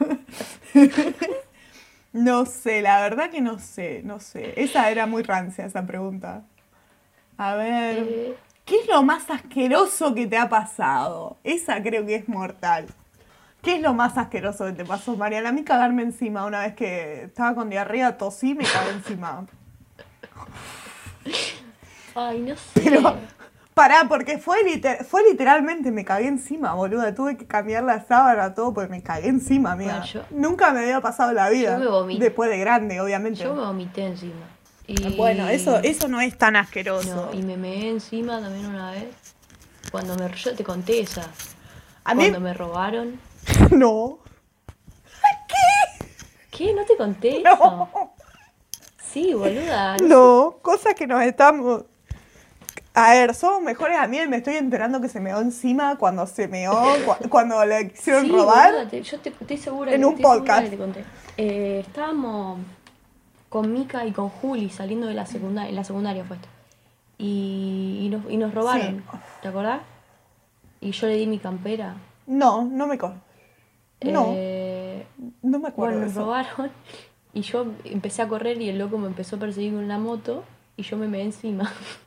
[2.12, 4.54] No sé, la verdad que no sé, no sé.
[4.62, 6.44] Esa era muy rancia, esa pregunta.
[7.36, 11.36] A ver, Eh, ¿qué es lo más asqueroso que te ha pasado?
[11.44, 12.86] Esa creo que es mortal.
[13.60, 15.50] ¿Qué es lo más asqueroso que te pasó, Mariana?
[15.50, 19.44] A mí cagarme encima una vez que estaba con diarrea, tosí, me cagué encima.
[22.16, 22.80] Ay, no sé.
[22.82, 23.14] Pero,
[23.74, 27.14] pará, porque fue, liter- fue literalmente, me cagué encima, boluda.
[27.14, 29.98] Tuve que cambiar la sábana, todo, porque me cagué encima, amiga.
[29.98, 31.74] Bueno, yo- Nunca me había pasado la vida.
[31.74, 32.24] Yo me vomité.
[32.24, 33.42] Después de grande, obviamente.
[33.44, 34.46] Yo me vomité encima.
[34.86, 35.16] Y...
[35.16, 37.28] Bueno, eso, eso no es tan asqueroso.
[37.32, 39.04] No, y me meé encima también una vez.
[39.92, 40.30] Cuando me...
[40.34, 41.22] Yo te conté esa.
[42.04, 43.20] A mí, Cuando me robaron.
[43.72, 44.18] no.
[46.50, 46.72] ¿Qué?
[46.72, 47.48] ¿No te conté eso?
[47.56, 48.14] No.
[49.12, 49.96] Sí, boluda.
[49.98, 51.84] No, cosas que nos estamos.
[52.98, 56.48] A ver, somos mejores amigos y me estoy enterando que se meó encima cuando se
[56.48, 56.72] meó,
[57.04, 58.72] cu- cuando le quisieron Sí, robar.
[58.72, 60.62] boluda, te- yo te, estoy segura En que- un estoy podcast.
[60.64, 61.04] que te conté.
[61.36, 62.58] Eh, estábamos
[63.50, 66.48] con Mika y con Juli saliendo de la secundaria, en la secundaria fue esto.
[67.18, 69.18] Y, y nos, y nos robaron, Sí.
[69.42, 69.80] ¿te acordás?
[70.80, 71.96] Y yo le di mi campera.
[72.26, 73.12] No, no me co-
[74.02, 75.06] No, Eh,
[75.42, 76.70] no me acuerdo bueno, de nos robaron
[77.34, 80.44] y yo empecé a correr y el loco me empezó a perseguir con una moto
[80.78, 81.70] y yo me meé encima.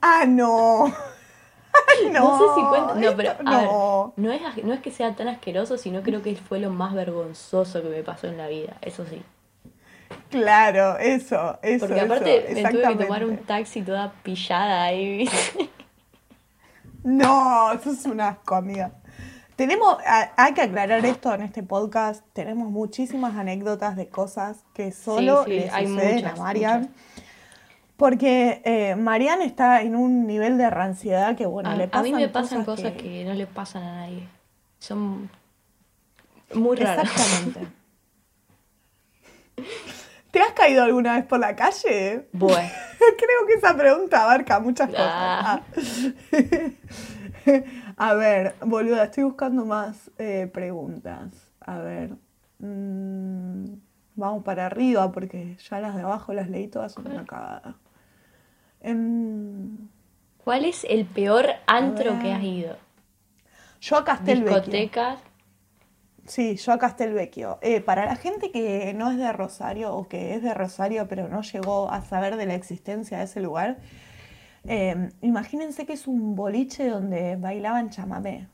[0.00, 0.86] Ah, no.
[0.86, 2.20] Ay, no.
[2.20, 2.94] No, sé si cuenta.
[2.94, 4.14] No, pero a no.
[4.16, 6.94] ver, no es, no es que sea tan asqueroso, sino creo que fue lo más
[6.94, 9.22] vergonzoso que me pasó en la vida, eso sí.
[10.30, 11.86] Claro, eso, eso.
[11.86, 15.28] Porque aparte eso, me tuve que tomar un taxi toda pillada ahí.
[17.02, 18.92] No, eso es un asco, amiga.
[19.54, 22.24] Tenemos, a- hay que aclarar esto en este podcast.
[22.32, 26.80] Tenemos muchísimas anécdotas de cosas que solo sí, le hay suceden muchas, a Marian.
[26.80, 26.94] muchas.
[27.96, 32.04] Porque eh, Marian está en un nivel de ranciedad que, bueno, a, le a pasan
[32.04, 33.24] mí me pasan cosas, que...
[33.24, 34.28] no le pasan a nadie.
[34.78, 35.30] Son
[36.54, 37.10] muy raras.
[37.10, 37.66] Exactamente.
[40.30, 42.28] ¿Te has caído alguna vez por la calle?
[42.32, 45.06] Bueno, Creo que esa pregunta abarca muchas cosas.
[45.06, 45.62] Ah.
[47.96, 51.50] A ver, boluda, estoy buscando más eh, preguntas.
[51.60, 52.16] A ver.
[52.58, 53.64] mm,
[54.16, 57.76] vamos para arriba porque ya las de abajo las leí todas son una cagada.
[58.86, 59.88] Em,
[60.44, 62.76] ¿cuál es el peor antro que has ido?
[63.80, 64.56] yo a Castelvecchio.
[64.58, 65.20] Discotecas.
[66.24, 67.58] Sí, yo a Castelvecchio.
[67.62, 71.28] Eh, para la gente que no es de Rosario o que es de Rosario pero
[71.28, 73.78] no llegó a saber de la existencia de ese lugar,
[74.68, 78.46] eh, imagínense que es un boliche donde bailaban chamamé.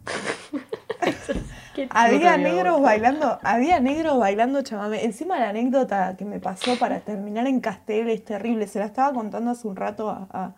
[1.90, 5.04] Había negros bailando, había negros bailando chamamé.
[5.04, 8.66] Encima la anécdota que me pasó para terminar en Castel es terrible.
[8.66, 10.54] Se la estaba contando hace un rato a, a-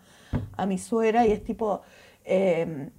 [0.57, 1.83] a mi suegra y es tipo,
[2.25, 2.91] eh,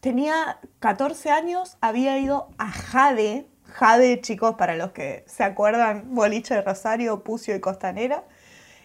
[0.00, 6.54] tenía 14 años, había ido a Jade, Jade, chicos, para los que se acuerdan, boliche
[6.54, 8.24] de Rosario, Pucio y Costanera.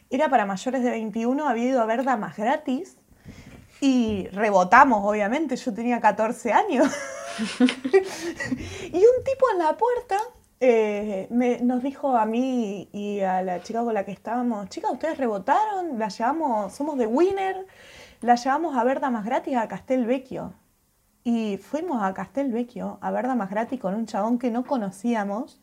[0.10, 2.98] Era para mayores de 21, había ido a ver damas gratis
[3.82, 6.88] y rebotamos, obviamente, yo tenía 14 años.
[7.92, 10.18] y un tipo en la puerta
[10.60, 14.92] eh, me- nos dijo a mí y a la chica con la que estábamos, chicas,
[14.92, 17.66] ustedes rebotaron, la llevamos, somos de Winner,
[18.22, 20.54] la llevamos a ver damas gratis a Castelvecchio.
[21.24, 25.60] Y fuimos a Castelvecchio a ver damas gratis con un chabón que no conocíamos.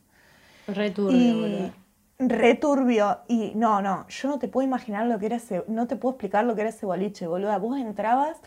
[0.69, 1.71] Re turbio, Y boludo.
[2.19, 3.21] Returbio.
[3.29, 6.15] Y no, no, yo no te puedo imaginar lo que era ese, no te puedo
[6.15, 7.59] explicar lo que era ese boliche, boluda.
[7.59, 8.39] Vos entrabas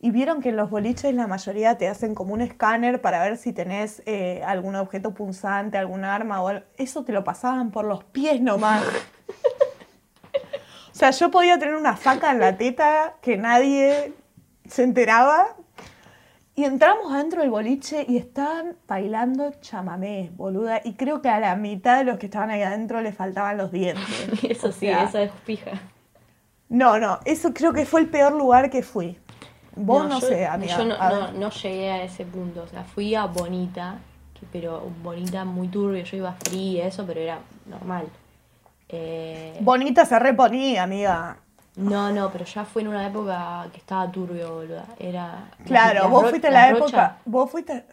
[0.00, 3.36] y vieron que en los boliches la mayoría te hacen como un escáner para ver
[3.38, 6.64] si tenés eh, algún objeto punzante, algún arma o algo.
[6.76, 8.84] Eso te lo pasaban por los pies nomás.
[10.96, 14.14] O sea, yo podía tener una faca en la teta que nadie
[14.66, 15.54] se enteraba.
[16.58, 20.80] Y entramos adentro del boliche y estaban bailando chamamé, boluda.
[20.82, 23.70] Y creo que a la mitad de los que estaban ahí adentro le faltaban los
[23.70, 24.04] dientes.
[24.42, 25.72] Eso O sí, sea, eso es pija.
[26.70, 29.18] No, no, eso creo que fue el peor lugar que fui.
[29.76, 30.78] Vos no, yo- sé, amiga.
[30.78, 32.62] Yo no, no- llegué a ese punto.
[32.62, 33.98] O sea, fui a Bonita,
[34.32, 36.02] que- pero Bonita muy turbio.
[36.04, 38.06] Yo iba fría y eso, pero era normal.
[38.88, 41.36] Eh, Bonita se reponía, amiga.
[41.76, 44.84] No, no, pero ya fue en una época que estaba turbio, boluda.
[44.98, 45.50] Era.
[45.64, 47.18] Claro, vos fuiste la época.
[47.24, 47.84] Vos fuiste.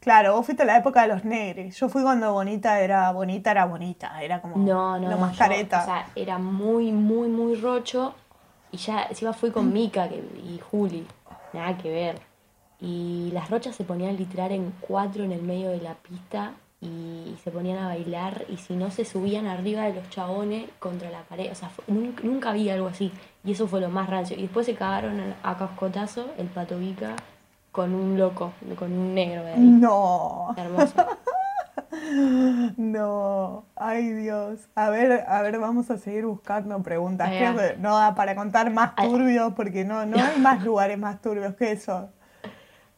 [0.00, 1.76] Claro, vos fuiste la época de los negros.
[1.76, 4.22] Yo fui cuando Bonita era bonita, era bonita.
[4.22, 5.82] Era como No, no, lo más yo, careta.
[5.82, 8.14] o sea, era muy, muy, muy rocho.
[8.72, 11.06] Y ya encima fui con Mika que- y Juli.
[11.52, 12.18] Nada que ver.
[12.80, 17.36] Y las rochas se ponían literal en cuatro en el medio de la pista y
[17.44, 18.44] se ponían a bailar.
[18.48, 21.50] Y si no, se subían arriba de los chabones contra la pared.
[21.52, 23.12] O sea, fue- nunca, nunca vi algo así.
[23.44, 24.36] Y eso fue lo más rancio.
[24.36, 27.16] Y después se cagaron a cascotazo el pato Vica
[27.72, 29.60] con un loco, con un negro de ahí.
[29.60, 30.54] No.
[30.56, 30.94] Hermoso.
[32.76, 34.68] No, ay Dios.
[34.74, 37.28] A ver, a ver, vamos a seguir buscando preguntas.
[37.30, 41.20] Creo que no da para contar más turbios porque no, no hay más lugares más
[41.20, 42.08] turbios que eso.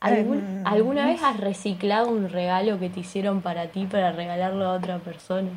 [0.03, 4.73] ¿Algún- ¿Alguna vez has reciclado un regalo que te hicieron para ti para regalarlo a
[4.75, 5.51] otra persona?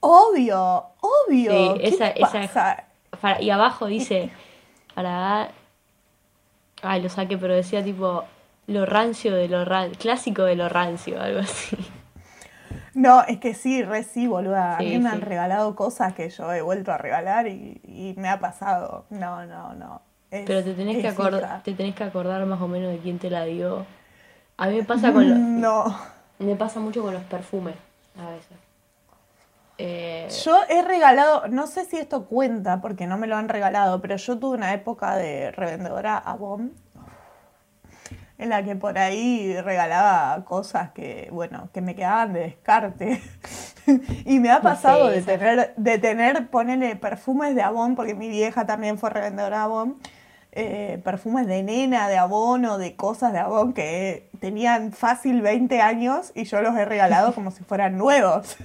[0.00, 1.50] Obvio, obvio.
[1.50, 2.84] Sí, ¿Qué esa- te esa- pasa?
[3.20, 4.30] Para- y abajo dice,
[4.94, 5.48] para.
[6.82, 8.24] Ay, lo saqué, pero decía tipo,
[8.68, 11.76] lo rancio de lo rancio, clásico de lo rancio, algo así.
[12.94, 14.76] No, es que sí, re sí, boluda.
[14.76, 18.14] A Sí, mí me han regalado cosas que yo he vuelto a regalar y, y
[18.16, 19.04] me ha pasado.
[19.10, 20.02] No, no, no.
[20.30, 23.18] Es- Pero te tenés, que acordar, te tenés que acordar más o menos de quién
[23.18, 23.86] te la dio.
[24.56, 25.98] A mí me pasa con lo- No.
[26.38, 27.74] me pasa mucho con los perfumes,
[28.18, 28.56] a veces.
[29.80, 34.00] Eh, Yo he regalado, no sé si esto cuenta porque no me lo han regalado,
[34.00, 36.72] pero yo tuve una época de revendedora Avon
[38.38, 43.20] en la que por ahí regalaba cosas que, bueno, que me quedaban de descarte.
[44.26, 48.66] y me ha pasado de tener, de tener, ponerle perfumes de Avon, porque mi vieja
[48.66, 49.98] también fue revendedora Avon,
[50.52, 55.80] eh, perfumes de nena, de Avon o de cosas de Avon que tenían fácil 20
[55.80, 58.56] años y yo los he regalado como si fueran nuevos.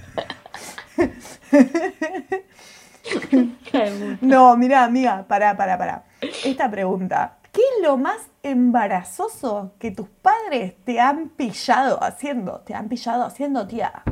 [4.20, 6.04] No, mira, amiga, pará, pará, pará.
[6.44, 7.36] Esta pregunta.
[7.52, 12.60] ¿Qué es lo más embarazoso que tus padres te han pillado haciendo?
[12.60, 14.02] Te han pillado haciendo, tía.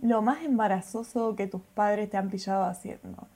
[0.00, 3.26] Lo más embarazoso que tus padres te han pillado haciendo.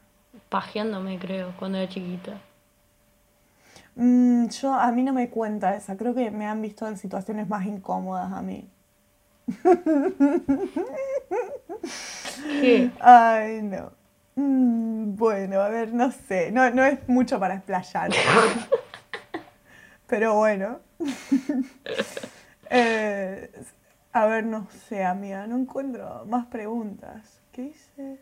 [0.49, 2.41] pajeándome, creo, cuando era chiquita.
[3.96, 5.96] Mm, yo, a mí no me cuenta esa.
[5.96, 8.68] Creo que me han visto en situaciones más incómodas a mí.
[12.61, 12.90] ¿Qué?
[13.00, 13.92] Ay, no.
[14.37, 16.50] Mm, bueno, a ver, no sé.
[16.53, 18.11] No, no es mucho para explayar.
[20.07, 20.81] Pero bueno.
[22.72, 23.50] Eh,
[24.12, 25.44] a ver, no sé, amiga.
[25.48, 27.40] No encuentro más preguntas.
[27.50, 28.20] ¿Qué hice?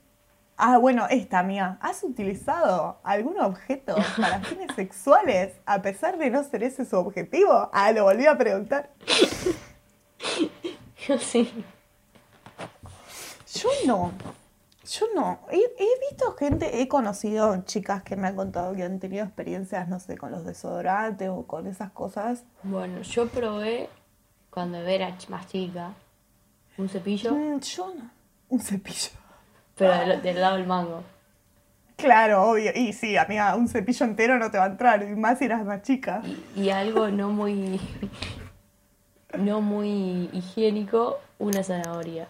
[0.60, 1.78] Ah, bueno, esta, amiga.
[1.80, 7.70] ¿Has utilizado algún objeto para fines sexuales a pesar de no ser ese su objetivo?
[7.72, 8.90] Ah, lo volví a preguntar.
[11.06, 11.64] Yo sí.
[13.54, 14.10] Yo no.
[14.84, 15.38] Yo no.
[15.48, 19.86] He, he visto gente, he conocido chicas que me han contado que han tenido experiencias,
[19.88, 22.42] no sé, con los desodorantes o con esas cosas.
[22.64, 23.88] Bueno, yo probé
[24.50, 25.92] cuando era más chica
[26.76, 28.10] un cepillo, Mm, yo no.
[28.48, 29.27] Un cepillo.
[29.78, 31.02] Pero del, del lado del mango.
[31.96, 32.70] Claro, obvio.
[32.74, 35.64] Y sí, amiga, un cepillo entero no te va a entrar, y más si eras
[35.64, 36.22] más chica.
[36.54, 37.80] Y algo no muy.
[39.36, 42.28] no muy higiénico, una zanahoria.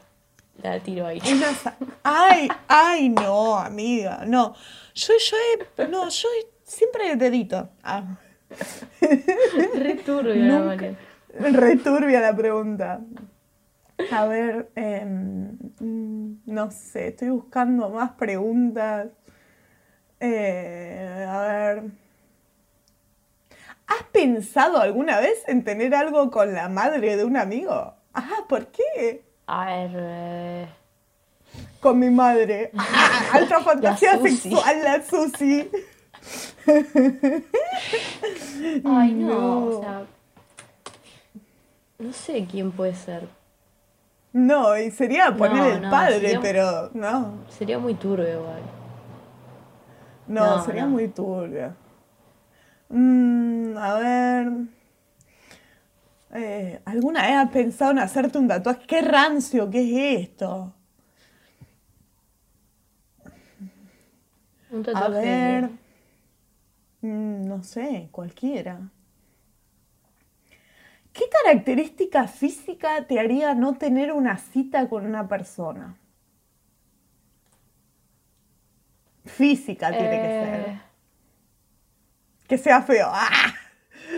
[0.63, 1.21] La tiro ahí.
[1.31, 1.47] Una
[2.03, 4.55] Ay, ay, no, amiga, no.
[4.95, 5.37] Yo, yo
[5.79, 7.69] he, no, yo he- siempre dedito.
[7.85, 8.03] Ah.
[9.01, 10.77] Re turbio la.
[11.51, 13.01] Returbia la pregunta.
[14.13, 19.09] A ver, em, mm, no sé, estoy buscando más preguntas.
[20.21, 21.83] Eh, a ver.
[23.87, 27.95] ¿Has pensado alguna vez en tener algo con la madre de un amigo?
[28.15, 29.25] Ah, ¿por qué?
[29.47, 29.91] A ver.
[29.97, 30.69] eh,
[31.81, 32.71] Con mi madre.
[32.77, 35.71] Ah, alta fantasía sexual, la Susi.
[38.85, 39.67] Ay, no, No.
[39.67, 40.07] o sea.
[41.99, 43.29] No sé quién puede ser.
[44.47, 47.45] No, y sería ponerle No, el no, padre, sería pero no.
[47.49, 48.63] Sería muy turbio igual.
[50.29, 51.75] No, No, sería muy turbio.
[52.91, 54.47] Mm, a ver.
[56.35, 58.87] Eh, ¿Alguna vez has pensado en hacerte un tatuaje?
[58.87, 59.71] ¡Qué rancio!
[59.71, 59.81] ¿Qué
[60.17, 60.75] es esto?
[64.71, 65.19] Un A tatuaje.
[65.25, 65.71] ver.
[67.03, 68.91] mm, no sé, cualquiera.
[71.49, 75.97] ¿Qué característica física te haría no tener una cita con una persona?
[79.25, 80.61] Física tiene que ser.
[80.69, 80.81] Eh,
[82.49, 83.09] Que sea feo.
[83.11, 83.55] ¡Ah!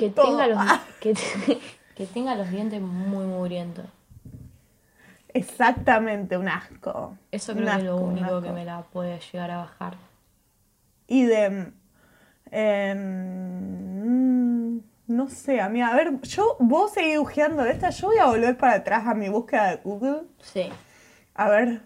[0.00, 0.82] Que tenga, los, Ah.
[1.00, 1.60] que, te-
[1.94, 3.86] que tenga los dientes muy mugrientos.
[5.32, 7.16] Exactamente, un asco.
[7.30, 9.94] Eso creo que es lo único que me la puede llegar a bajar.
[11.06, 11.74] Idem.
[12.50, 13.89] Em, mm,
[15.10, 15.88] no sé, amiga.
[15.88, 17.90] A ver, yo, vos seguís bujeando esta.
[17.90, 20.22] Yo voy a volver para atrás a mi búsqueda de Google.
[20.40, 20.68] Sí.
[21.34, 21.82] A ver,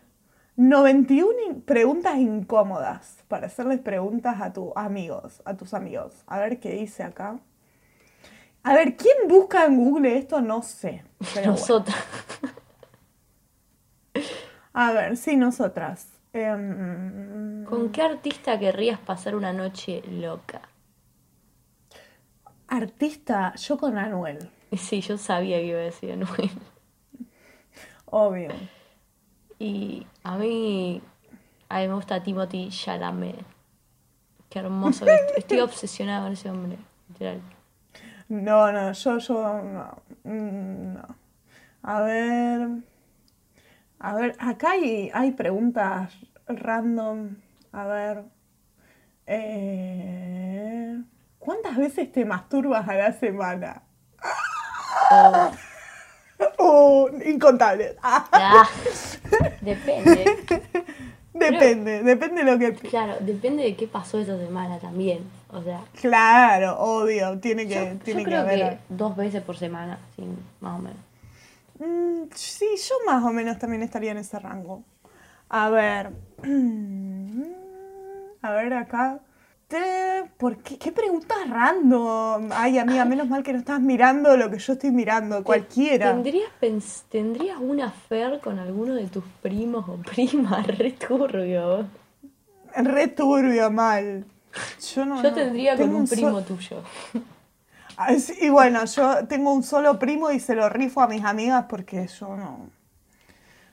[0.57, 6.23] 91 in- preguntas incómodas para hacerles preguntas a tus amigos, a tus amigos.
[6.27, 7.39] A ver qué dice acá.
[8.63, 10.41] A ver, ¿quién busca en Google esto?
[10.41, 11.03] No sé.
[11.35, 11.53] Pero bueno.
[11.53, 11.97] Nosotras.
[14.73, 16.09] A ver, sí, nosotras.
[16.33, 20.63] Em, ¿Con qué artista querrías pasar una noche loca?
[22.69, 26.51] Artista, yo con Anuel, Sí, yo sabía que iba a decir Anuel.
[28.07, 28.51] obvio.
[29.59, 31.01] Y a mí,
[31.69, 33.37] a mí me gusta Timothy Chalamet.
[34.49, 35.05] Qué hermoso.
[35.37, 36.79] Estoy obsesionada con ese hombre.
[37.09, 37.41] Literal.
[38.29, 40.03] No, no, yo, yo, no.
[40.25, 41.17] Mm, no.
[41.83, 42.69] A ver.
[44.01, 46.13] A ver, acá hay, hay preguntas
[46.47, 47.37] random.
[47.73, 48.25] A ver.
[49.27, 51.03] Eh,
[51.45, 53.83] ¿Cuántas veces te masturbas a la semana?
[55.11, 55.51] O-
[56.59, 57.97] Oh, incontables.
[58.03, 58.69] Ah,
[59.61, 60.37] depende.
[61.33, 62.73] depende, depende de lo que...
[62.89, 65.21] Claro, depende de qué pasó esta semana también.
[65.51, 68.59] O sea, Claro, obvio, tiene que, yo, tiene yo que creo haber...
[68.59, 70.25] que dos veces por semana, sí,
[70.61, 70.99] más o menos.
[71.79, 74.83] Mm, sí, yo más o menos también estaría en ese rango.
[75.51, 76.11] A ver.
[78.43, 79.21] A ver acá.
[80.39, 80.79] ¿Por qué?
[80.79, 82.51] ¿Qué preguntas random?
[82.53, 86.13] Ay, amiga, menos mal que no estás mirando lo que yo estoy mirando, cualquiera.
[86.13, 90.67] ¿Tendrías, pens- ¿Tendrías una affair con alguno de tus primos o primas?
[90.79, 91.87] Re turbio.
[92.77, 94.25] Re turbio, mal.
[94.95, 95.23] Yo no.
[95.23, 95.35] Yo no.
[95.35, 96.83] tendría con Tengo un so- primo tuyo.
[98.41, 102.09] Y bueno, yo tengo un solo primo y se lo rifo a mis amigas porque
[102.19, 102.69] yo no.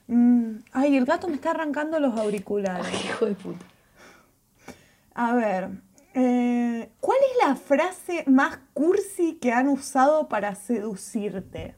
[0.06, 2.88] Mm, Ay, el gato me está arrancando los auriculares.
[3.04, 3.66] Hijo de puta.
[5.16, 5.70] A ver,
[6.14, 11.76] eh, ¿cuál es la frase más cursi que han usado para seducirte?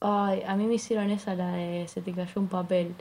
[0.00, 2.96] Ay, a mí me hicieron esa, la de se te cayó un papel.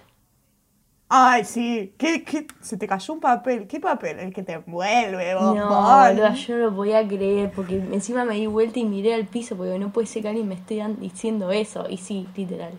[1.09, 2.47] Ay, sí, ¿Qué, qué?
[2.61, 3.67] se te cayó un papel.
[3.67, 4.19] ¿Qué papel?
[4.19, 5.95] El que te envuelve, No, bombón.
[6.03, 9.55] boluda, yo no lo podía creer porque encima me di vuelta y miré al piso
[9.55, 11.87] porque no puede ser que alguien me esté diciendo eso.
[11.89, 12.73] Y sí, literal.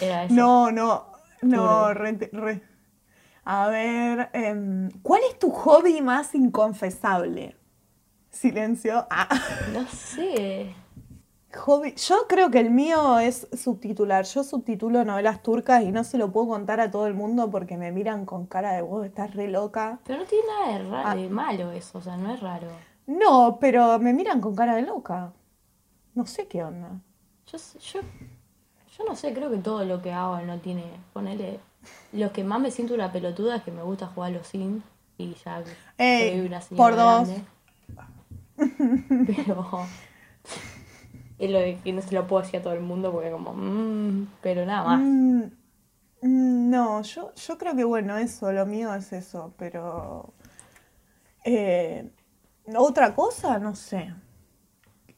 [0.00, 0.40] Era eso.
[0.40, 1.12] No, no,
[1.42, 2.62] no, re, re.
[3.44, 7.56] A ver, em, ¿cuál es tu hobby más inconfesable?
[8.30, 9.06] Silencio.
[9.10, 9.28] Ah.
[9.72, 10.74] No sé.
[11.54, 11.94] Hobby.
[11.96, 14.24] Yo creo que el mío es subtitular.
[14.24, 17.76] Yo subtitulo novelas turcas y no se lo puedo contar a todo el mundo porque
[17.76, 19.98] me miran con cara de vos, estás re loca.
[20.04, 21.14] Pero no tiene nada de, ra- Ah.
[21.16, 22.68] de malo eso, o sea, no es raro.
[23.06, 25.32] No, pero me miran con cara de loca.
[26.14, 27.00] No sé qué onda.
[27.46, 28.00] Yo, yo,
[28.96, 30.84] yo no sé, creo que todo lo que hago no tiene.
[31.12, 31.60] Ponele.
[32.12, 34.84] Lo que más me siento una pelotuda es que me gusta jugar a los Sims
[35.18, 35.62] y ya
[35.98, 37.28] Ey, soy una señora por dos.
[37.28, 37.44] grande.
[39.26, 39.86] Pero.
[41.38, 43.52] Es lo de que no se lo puedo decir a todo el mundo porque, como.
[43.52, 45.00] mm, pero nada más.
[45.00, 45.42] Mm,
[46.22, 50.32] mm, no, yo, yo creo que bueno, eso, lo mío es eso, pero
[51.44, 52.10] eh,
[52.76, 54.12] otra cosa, no sé.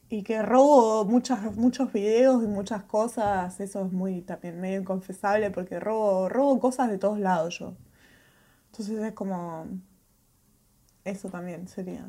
[0.09, 5.49] Y que robo muchas, muchos videos y muchas cosas, eso es muy también medio inconfesable
[5.51, 7.73] porque robo, robo cosas de todos lados yo.
[8.71, 9.65] Entonces es como,
[11.03, 12.07] eso también sería.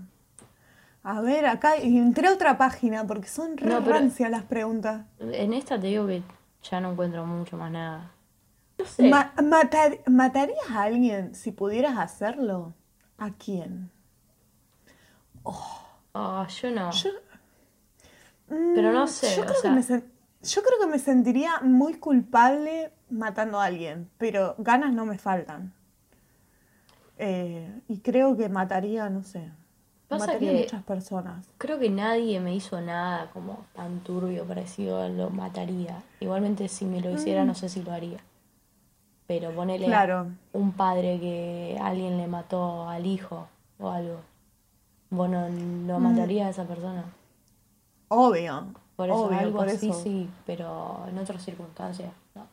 [1.03, 5.07] A ver, acá entré a otra página porque son re No, pero- rancias las preguntas.
[5.21, 6.23] En esta te digo que
[6.69, 8.11] ya no encuentro mucho más nada.
[8.79, 9.09] No sé.
[9.09, 12.75] Ma- matar- ¿Matarías a alguien si pudieras hacerlo?
[13.17, 13.91] ¿A quién?
[16.15, 16.91] Ah, yo no.
[16.91, 17.11] Yo,
[18.49, 20.03] Pero no Mm, sé, Yo o creo, sea- que me
[20.43, 25.73] yo creo que me sentiría muy culpable matando a alguien, pero ganas no me faltan.
[27.19, 29.51] Eh, y creo que mataría, no sé,
[30.09, 31.47] Pasa mataría a muchas personas.
[31.59, 36.03] Creo que nadie me hizo nada como tan turbio parecido a lo mataría.
[36.21, 38.19] Igualmente si me lo hiciera no sé si lo haría.
[39.27, 39.89] Pero ponele Mm.
[39.91, 40.27] Claro.
[40.53, 43.49] un padre que alguien le mató al hijo
[43.81, 44.21] o algo.
[45.11, 45.89] Bueno, Mm.
[45.89, 47.05] lo mataría a esa persona.
[48.09, 48.67] Obvio.
[48.97, 50.03] Por eso, obvio, algo por así eso.
[50.03, 52.47] sí, pero en otras circunstancias, no.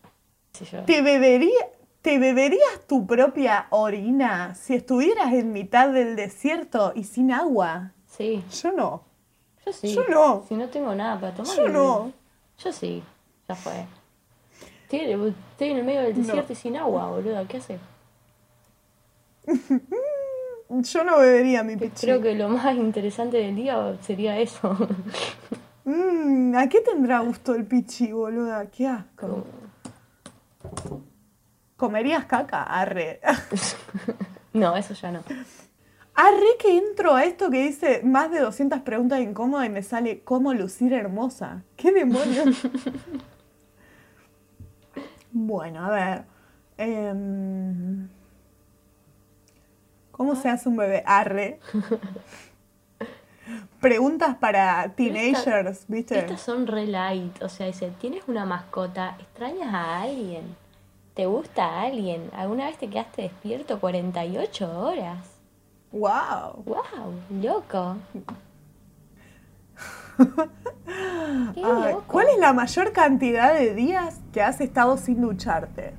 [0.72, 0.84] Yo.
[0.84, 1.66] ¿Te bebería,
[2.02, 7.94] ¿Te beberías tu propia orina si estuvieras en mitad del desierto y sin agua?
[8.08, 9.04] Sí, Yo no.
[9.66, 9.96] yo sí.
[9.96, 10.44] Yo no.
[10.48, 11.56] Si no tengo nada para tomar.
[11.56, 12.12] Yo no.
[12.60, 13.02] Yo sí,
[13.48, 13.86] ya fue.
[14.84, 17.48] Estoy, estoy en el medio del desierto y sin agua, boludo.
[17.48, 17.80] ¿Qué haces?
[20.82, 22.08] Yo no bebería mi pichi.
[22.08, 24.76] Creo que lo más interesante del día sería eso.
[25.86, 28.66] Mm, ¿A qué tendrá gusto el pichi, boluda?
[28.68, 29.46] Qué asco.
[31.76, 32.64] ¿Comerías caca?
[32.64, 33.20] Arre.
[34.54, 35.20] no, eso ya no.
[36.16, 40.24] Arre que entro a esto que dice más de 200 preguntas incómodas y me sale
[40.24, 41.64] cómo lucir hermosa.
[41.76, 42.62] ¿Qué demonios?
[45.32, 46.24] bueno, a ver.
[46.78, 48.08] Em,
[50.14, 51.02] ¿Cómo se hace un bebé?
[51.08, 51.60] Arre.
[53.82, 56.20] Preguntas para teenagers, ¿viste?
[56.20, 57.42] Estas son re light.
[57.42, 59.16] O sea, dice, ¿tienes una mascota?
[59.20, 60.56] ¿Extrañas a alguien?
[61.16, 62.30] ¿Te gusta a alguien?
[62.34, 65.18] ¿Alguna vez te quedaste despierto 48 horas?
[65.92, 66.64] ¡Wow!
[66.64, 67.14] ¡Wow!
[67.42, 67.98] ¡Loco!
[71.56, 72.04] ¡Qué Ay, loco!
[72.08, 75.96] ¿Cuál es la mayor cantidad de días que has estado sin ducharte?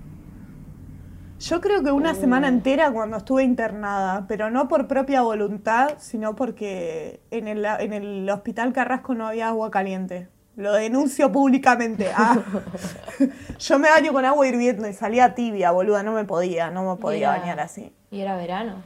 [1.46, 6.34] Yo creo que una semana entera cuando estuve internada, pero no por propia voluntad, sino
[6.34, 10.28] porque en el, en el hospital Carrasco no había agua caliente.
[10.56, 12.10] Lo denuncio públicamente.
[12.16, 12.38] Ah.
[13.58, 16.98] Yo me baño con agua hirviendo y salía tibia, boluda, no me podía, no me
[16.98, 17.92] podía Era- bañar así.
[18.10, 18.76] ¿Y era verano?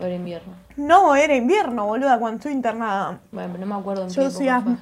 [0.00, 0.52] ¿O era invierno?
[0.76, 3.20] No, era invierno, boluda, cuando estuve internada.
[3.30, 4.78] Bueno, no me acuerdo en Yo soy asma-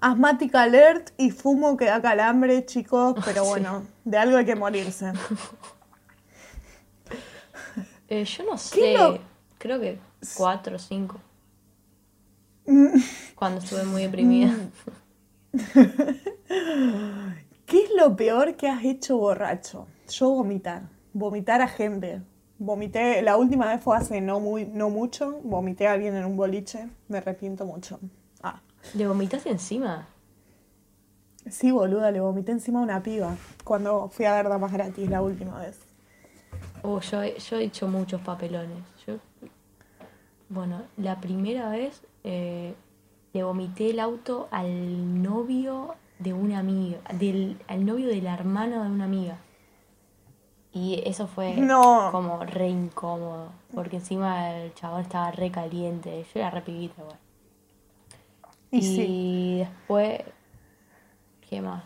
[0.00, 5.12] asmática alert y fumo que da calambre, chicos, pero bueno, de algo hay que morirse.
[8.08, 9.18] Eh, yo no ¿Qué sé, lo-
[9.58, 9.98] creo que
[10.36, 11.20] cuatro o cinco.
[12.64, 13.00] Mm.
[13.34, 14.54] Cuando estuve muy deprimida.
[17.66, 19.88] ¿Qué es lo peor que has hecho borracho?
[20.08, 20.82] Yo vomitar.
[21.12, 22.22] Vomitar a gente.
[22.58, 25.40] Vomité, la última vez fue hace no, muy, no mucho.
[25.42, 26.88] Vomité a alguien en un boliche.
[27.08, 27.98] Me arrepiento mucho.
[28.94, 30.06] ¿Le vomitaste encima?
[31.50, 33.36] Sí, boluda, le vomité encima a una piba.
[33.64, 35.78] Cuando fui a ver Damas Gratis la última vez.
[36.82, 38.78] Oh, yo, he- yo he hecho muchos papelones.
[39.06, 39.16] Yo,
[40.48, 42.74] bueno, la primera vez eh,
[43.32, 48.82] le vomité el auto al novio de una amiga, del, al novio de la hermana
[48.84, 49.38] de una amiga.
[50.72, 52.08] Y eso fue No.
[52.12, 56.24] como re incómodo, porque encima el chabón estaba re caliente.
[56.34, 57.18] Yo era re pibita, igual.
[58.70, 59.16] Y sí.
[59.58, 60.20] después,
[61.48, 61.84] ¿qué más?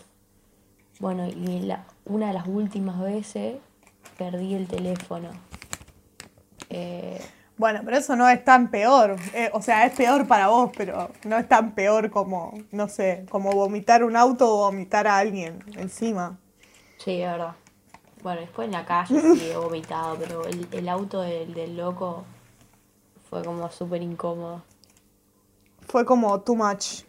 [1.01, 3.59] Bueno, y la, una de las últimas veces
[4.18, 5.31] perdí el teléfono.
[6.70, 7.20] Eh,
[7.57, 9.16] Bueno, pero eso no es tan peor.
[9.35, 13.26] Eh, o sea, es peor para vos, pero no es tan peor como, no sé,
[13.31, 16.39] como vomitar un auto o vomitar a alguien encima.
[16.99, 17.57] sí, es verdad.
[18.22, 22.26] Bueno, después en la calle sí he vomitado, pero el, el auto del, del loco
[23.31, 24.62] fue como súper incómodo.
[25.91, 27.03] Fue como too much.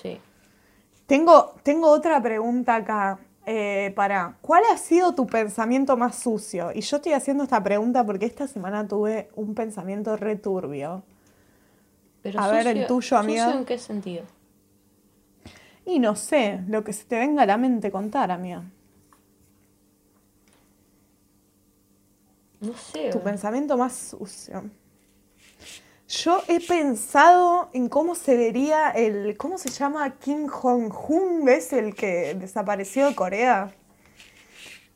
[0.00, 0.20] Sí.
[1.06, 3.18] Tengo, tengo otra pregunta acá.
[3.44, 6.70] eh, para, ¿cuál ha sido tu pensamiento más sucio?
[6.74, 11.02] Y yo estoy haciendo esta pregunta porque esta semana tuve un pensamiento returbio.
[12.22, 13.44] Pero A ver, el tuyo, amiga.
[13.44, 14.24] ¿Sucio en qué sentido?
[15.84, 18.64] Y no sé, lo que se te venga a la mente contar, amiga.
[22.60, 23.10] No sé.
[23.10, 24.64] Tu pensamiento más sucio.
[26.08, 29.36] Yo he pensado en cómo se vería el.
[29.36, 30.18] ¿Cómo se llama?
[30.18, 31.72] Kim Jong-un, ¿ves?
[31.72, 33.74] El que desapareció de Corea.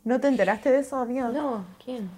[0.04, 1.28] ¿No te enteraste de eso, amiga?
[1.28, 2.10] No, ¿quién?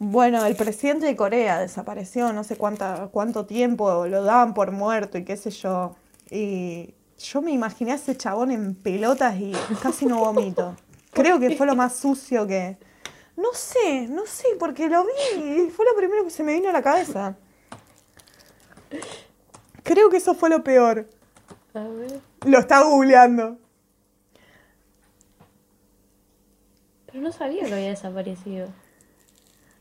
[0.00, 5.16] Bueno, el presidente de Corea desapareció no sé cuánta, cuánto tiempo, lo daban por muerto
[5.16, 5.94] y qué sé yo.
[6.28, 10.74] Y yo me imaginé a ese chabón en pelotas y casi no vomito.
[11.12, 12.78] Creo que fue lo más sucio que...
[13.36, 16.68] No sé, no sé, porque lo vi y fue lo primero que se me vino
[16.68, 17.36] a la cabeza.
[19.82, 21.06] Creo que eso fue lo peor.
[21.74, 22.20] A ver.
[22.46, 23.58] Lo está googleando.
[27.06, 28.68] Pero no sabía que había desaparecido.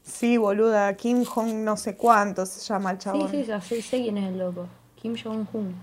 [0.03, 3.32] Sí, boluda, Kim Jong no sé cuánto se llama el Sí, chabón.
[3.32, 4.68] sí, ya sé, sé quién es el loco.
[4.95, 5.76] Kim Jong-un.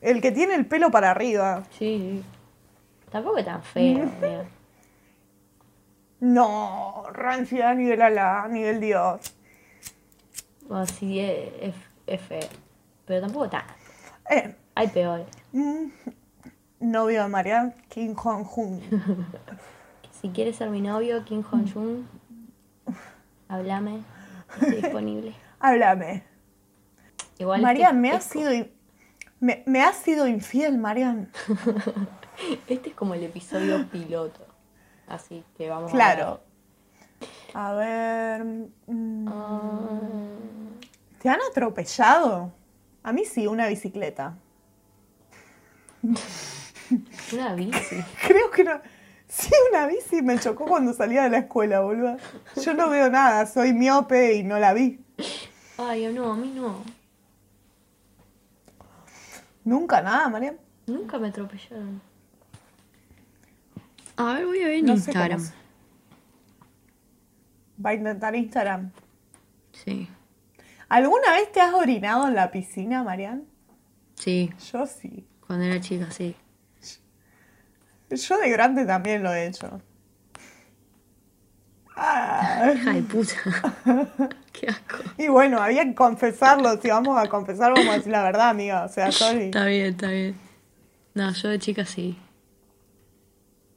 [0.00, 1.62] El que tiene el pelo para arriba.
[1.70, 2.24] Sí, sí.
[3.10, 4.10] Tampoco es tan feo.
[6.20, 9.20] No, rancia ni del ala, ni del dios.
[10.62, 11.74] Bueno, sí, es,
[12.06, 12.48] feo.
[13.06, 13.64] Pero tampoco tan.
[14.30, 15.26] Eh, Hay peores.
[15.52, 15.86] mm,
[16.80, 18.80] novio de María, Kim Jong-un.
[20.20, 22.08] Si quieres ser mi novio, Kim Jong-un,
[23.48, 24.00] háblame.
[24.54, 25.34] Estoy disponible.
[25.60, 26.22] Háblame.
[27.38, 28.66] Igual Marian, este, me has sido,
[29.40, 31.30] me, me has sido infiel, Marian.
[32.68, 34.46] este es como el episodio piloto.
[35.06, 36.40] Así que vamos Claro.
[37.54, 38.44] A ver.
[38.86, 39.60] mm, a
[40.00, 40.75] ver.
[41.20, 42.52] ¿Te han atropellado?
[43.02, 44.36] A mí sí, una bicicleta.
[47.32, 47.96] Una bici.
[48.26, 48.80] Creo que no.
[49.28, 52.16] Sí, una bici me chocó cuando salía de la escuela, boludo.
[52.62, 55.00] Yo no veo nada, soy miope y no la vi.
[55.78, 56.82] Ay, no, a mí no.
[59.64, 60.58] Nunca nada, Marian.
[60.86, 62.00] Nunca me atropellaron.
[64.16, 65.44] A ver, voy a ver No Instagram.
[67.84, 68.90] Va a intentar Instagram.
[69.72, 70.08] Sí,
[70.88, 73.44] ¿Alguna vez te has orinado en la piscina, Marian?
[74.14, 74.50] sí.
[74.72, 75.26] Yo sí.
[75.46, 76.34] Cuando era chica, sí.
[78.10, 79.80] Yo de grande también lo he hecho.
[81.96, 83.34] Ah, Hija de puta.
[84.52, 84.98] Qué asco.
[85.18, 86.80] y bueno, había que confesarlo.
[86.80, 88.84] Si vamos a confesar, vamos a decir la verdad, amiga.
[88.84, 89.44] O sea, sorry.
[89.46, 90.36] Está bien, está bien.
[91.14, 92.18] No, yo de chica sí.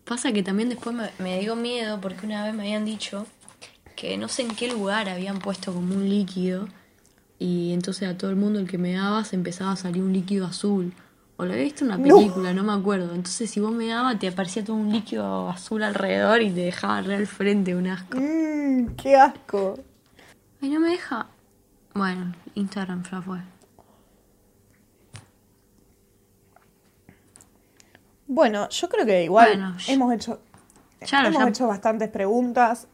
[0.06, 3.26] Pasa que también después me, me dio miedo porque una vez me habían dicho
[3.96, 6.68] que no sé en qué lugar habían puesto como un líquido
[7.40, 10.14] y entonces a todo el mundo el que me daba se empezaba a salir un
[10.14, 10.94] líquido azul.
[11.38, 13.16] O lo había visto en una película, no, me acuerdo.
[13.16, 17.02] Entonces si vos me dabas te aparecía todo un líquido azul alrededor y te dejaba
[17.02, 18.18] re al frente, un asco.
[18.20, 19.80] Mmm, qué asco.
[20.62, 21.28] Ay, no me deja.
[21.94, 23.40] Bueno, Instagram ya fue.
[28.28, 30.40] Bueno, yo creo que igual Bueno, hemos hecho
[31.08, 32.88] Ya lo hemos ya- hecho bastantes preguntas.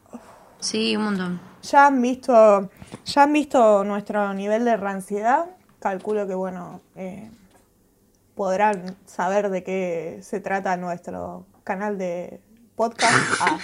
[0.66, 1.40] Sí, un montón.
[1.62, 2.70] Ya han visto,
[3.04, 5.46] ya han visto nuestro nivel de ranciedad.
[5.78, 7.30] Calculo que bueno, eh,
[8.34, 12.40] podrán saber de qué se trata nuestro canal de
[12.74, 13.14] podcast.
[13.40, 13.58] Ah.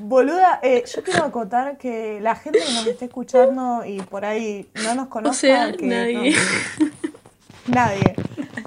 [0.00, 4.68] Boluda, eh, yo quiero acotar que la gente que nos esté escuchando y por ahí
[4.84, 6.34] no nos conozca, sea, que nadie.
[6.78, 8.14] no- nadie.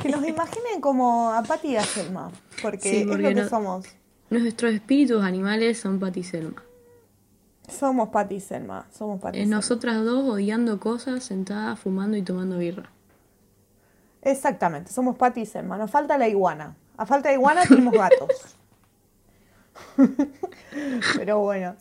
[0.01, 2.31] Que nos imaginen como a Pati y a Selma.
[2.63, 3.85] Porque, Sí, es lo que no- somos.
[4.29, 6.63] Nuestros espíritus animales son Pati y Selma.
[7.67, 8.85] Somos Pati y Selma.
[8.91, 9.55] Somos Pati Es Selma.
[9.57, 12.89] nosotras dos odiando cosas, sentadas, fumando y tomando birra.
[14.21, 15.77] Exactamente, somos Pati y Selma.
[15.77, 16.75] Nos falta la iguana.
[16.97, 18.57] A falta de iguana tenemos gatos.
[21.15, 21.75] Pero bueno,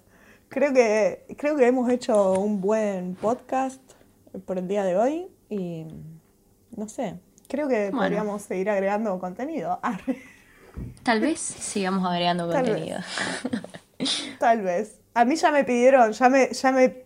[0.49, 3.81] creo que, creo que hemos hecho un buen podcast
[4.45, 5.87] por el día de hoy y
[6.77, 7.19] no sé,
[7.49, 7.99] creo que Bueno.
[8.03, 9.81] podríamos seguir agregando contenido.
[11.03, 12.73] Tal vez sigamos agregando Tal vez.
[12.73, 13.01] contenido.
[14.39, 14.99] Tal vez.
[15.15, 17.05] A mí ya me pidieron, ya me, ya me,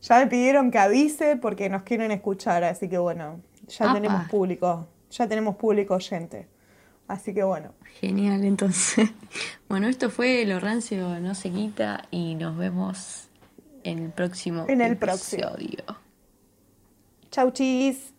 [0.00, 3.94] ya me pidieron que avise porque nos quieren escuchar, así que bueno, ya Apa.
[3.94, 6.48] tenemos público, ya tenemos público oyente.
[7.06, 7.74] Así que bueno.
[8.00, 9.10] Genial, entonces.
[9.68, 13.28] Bueno, esto fue Lo Rancio No Se Quita y nos vemos
[13.82, 15.42] en el próximo En el próximo.
[15.48, 15.84] episodio.
[17.30, 18.12] Chau chis.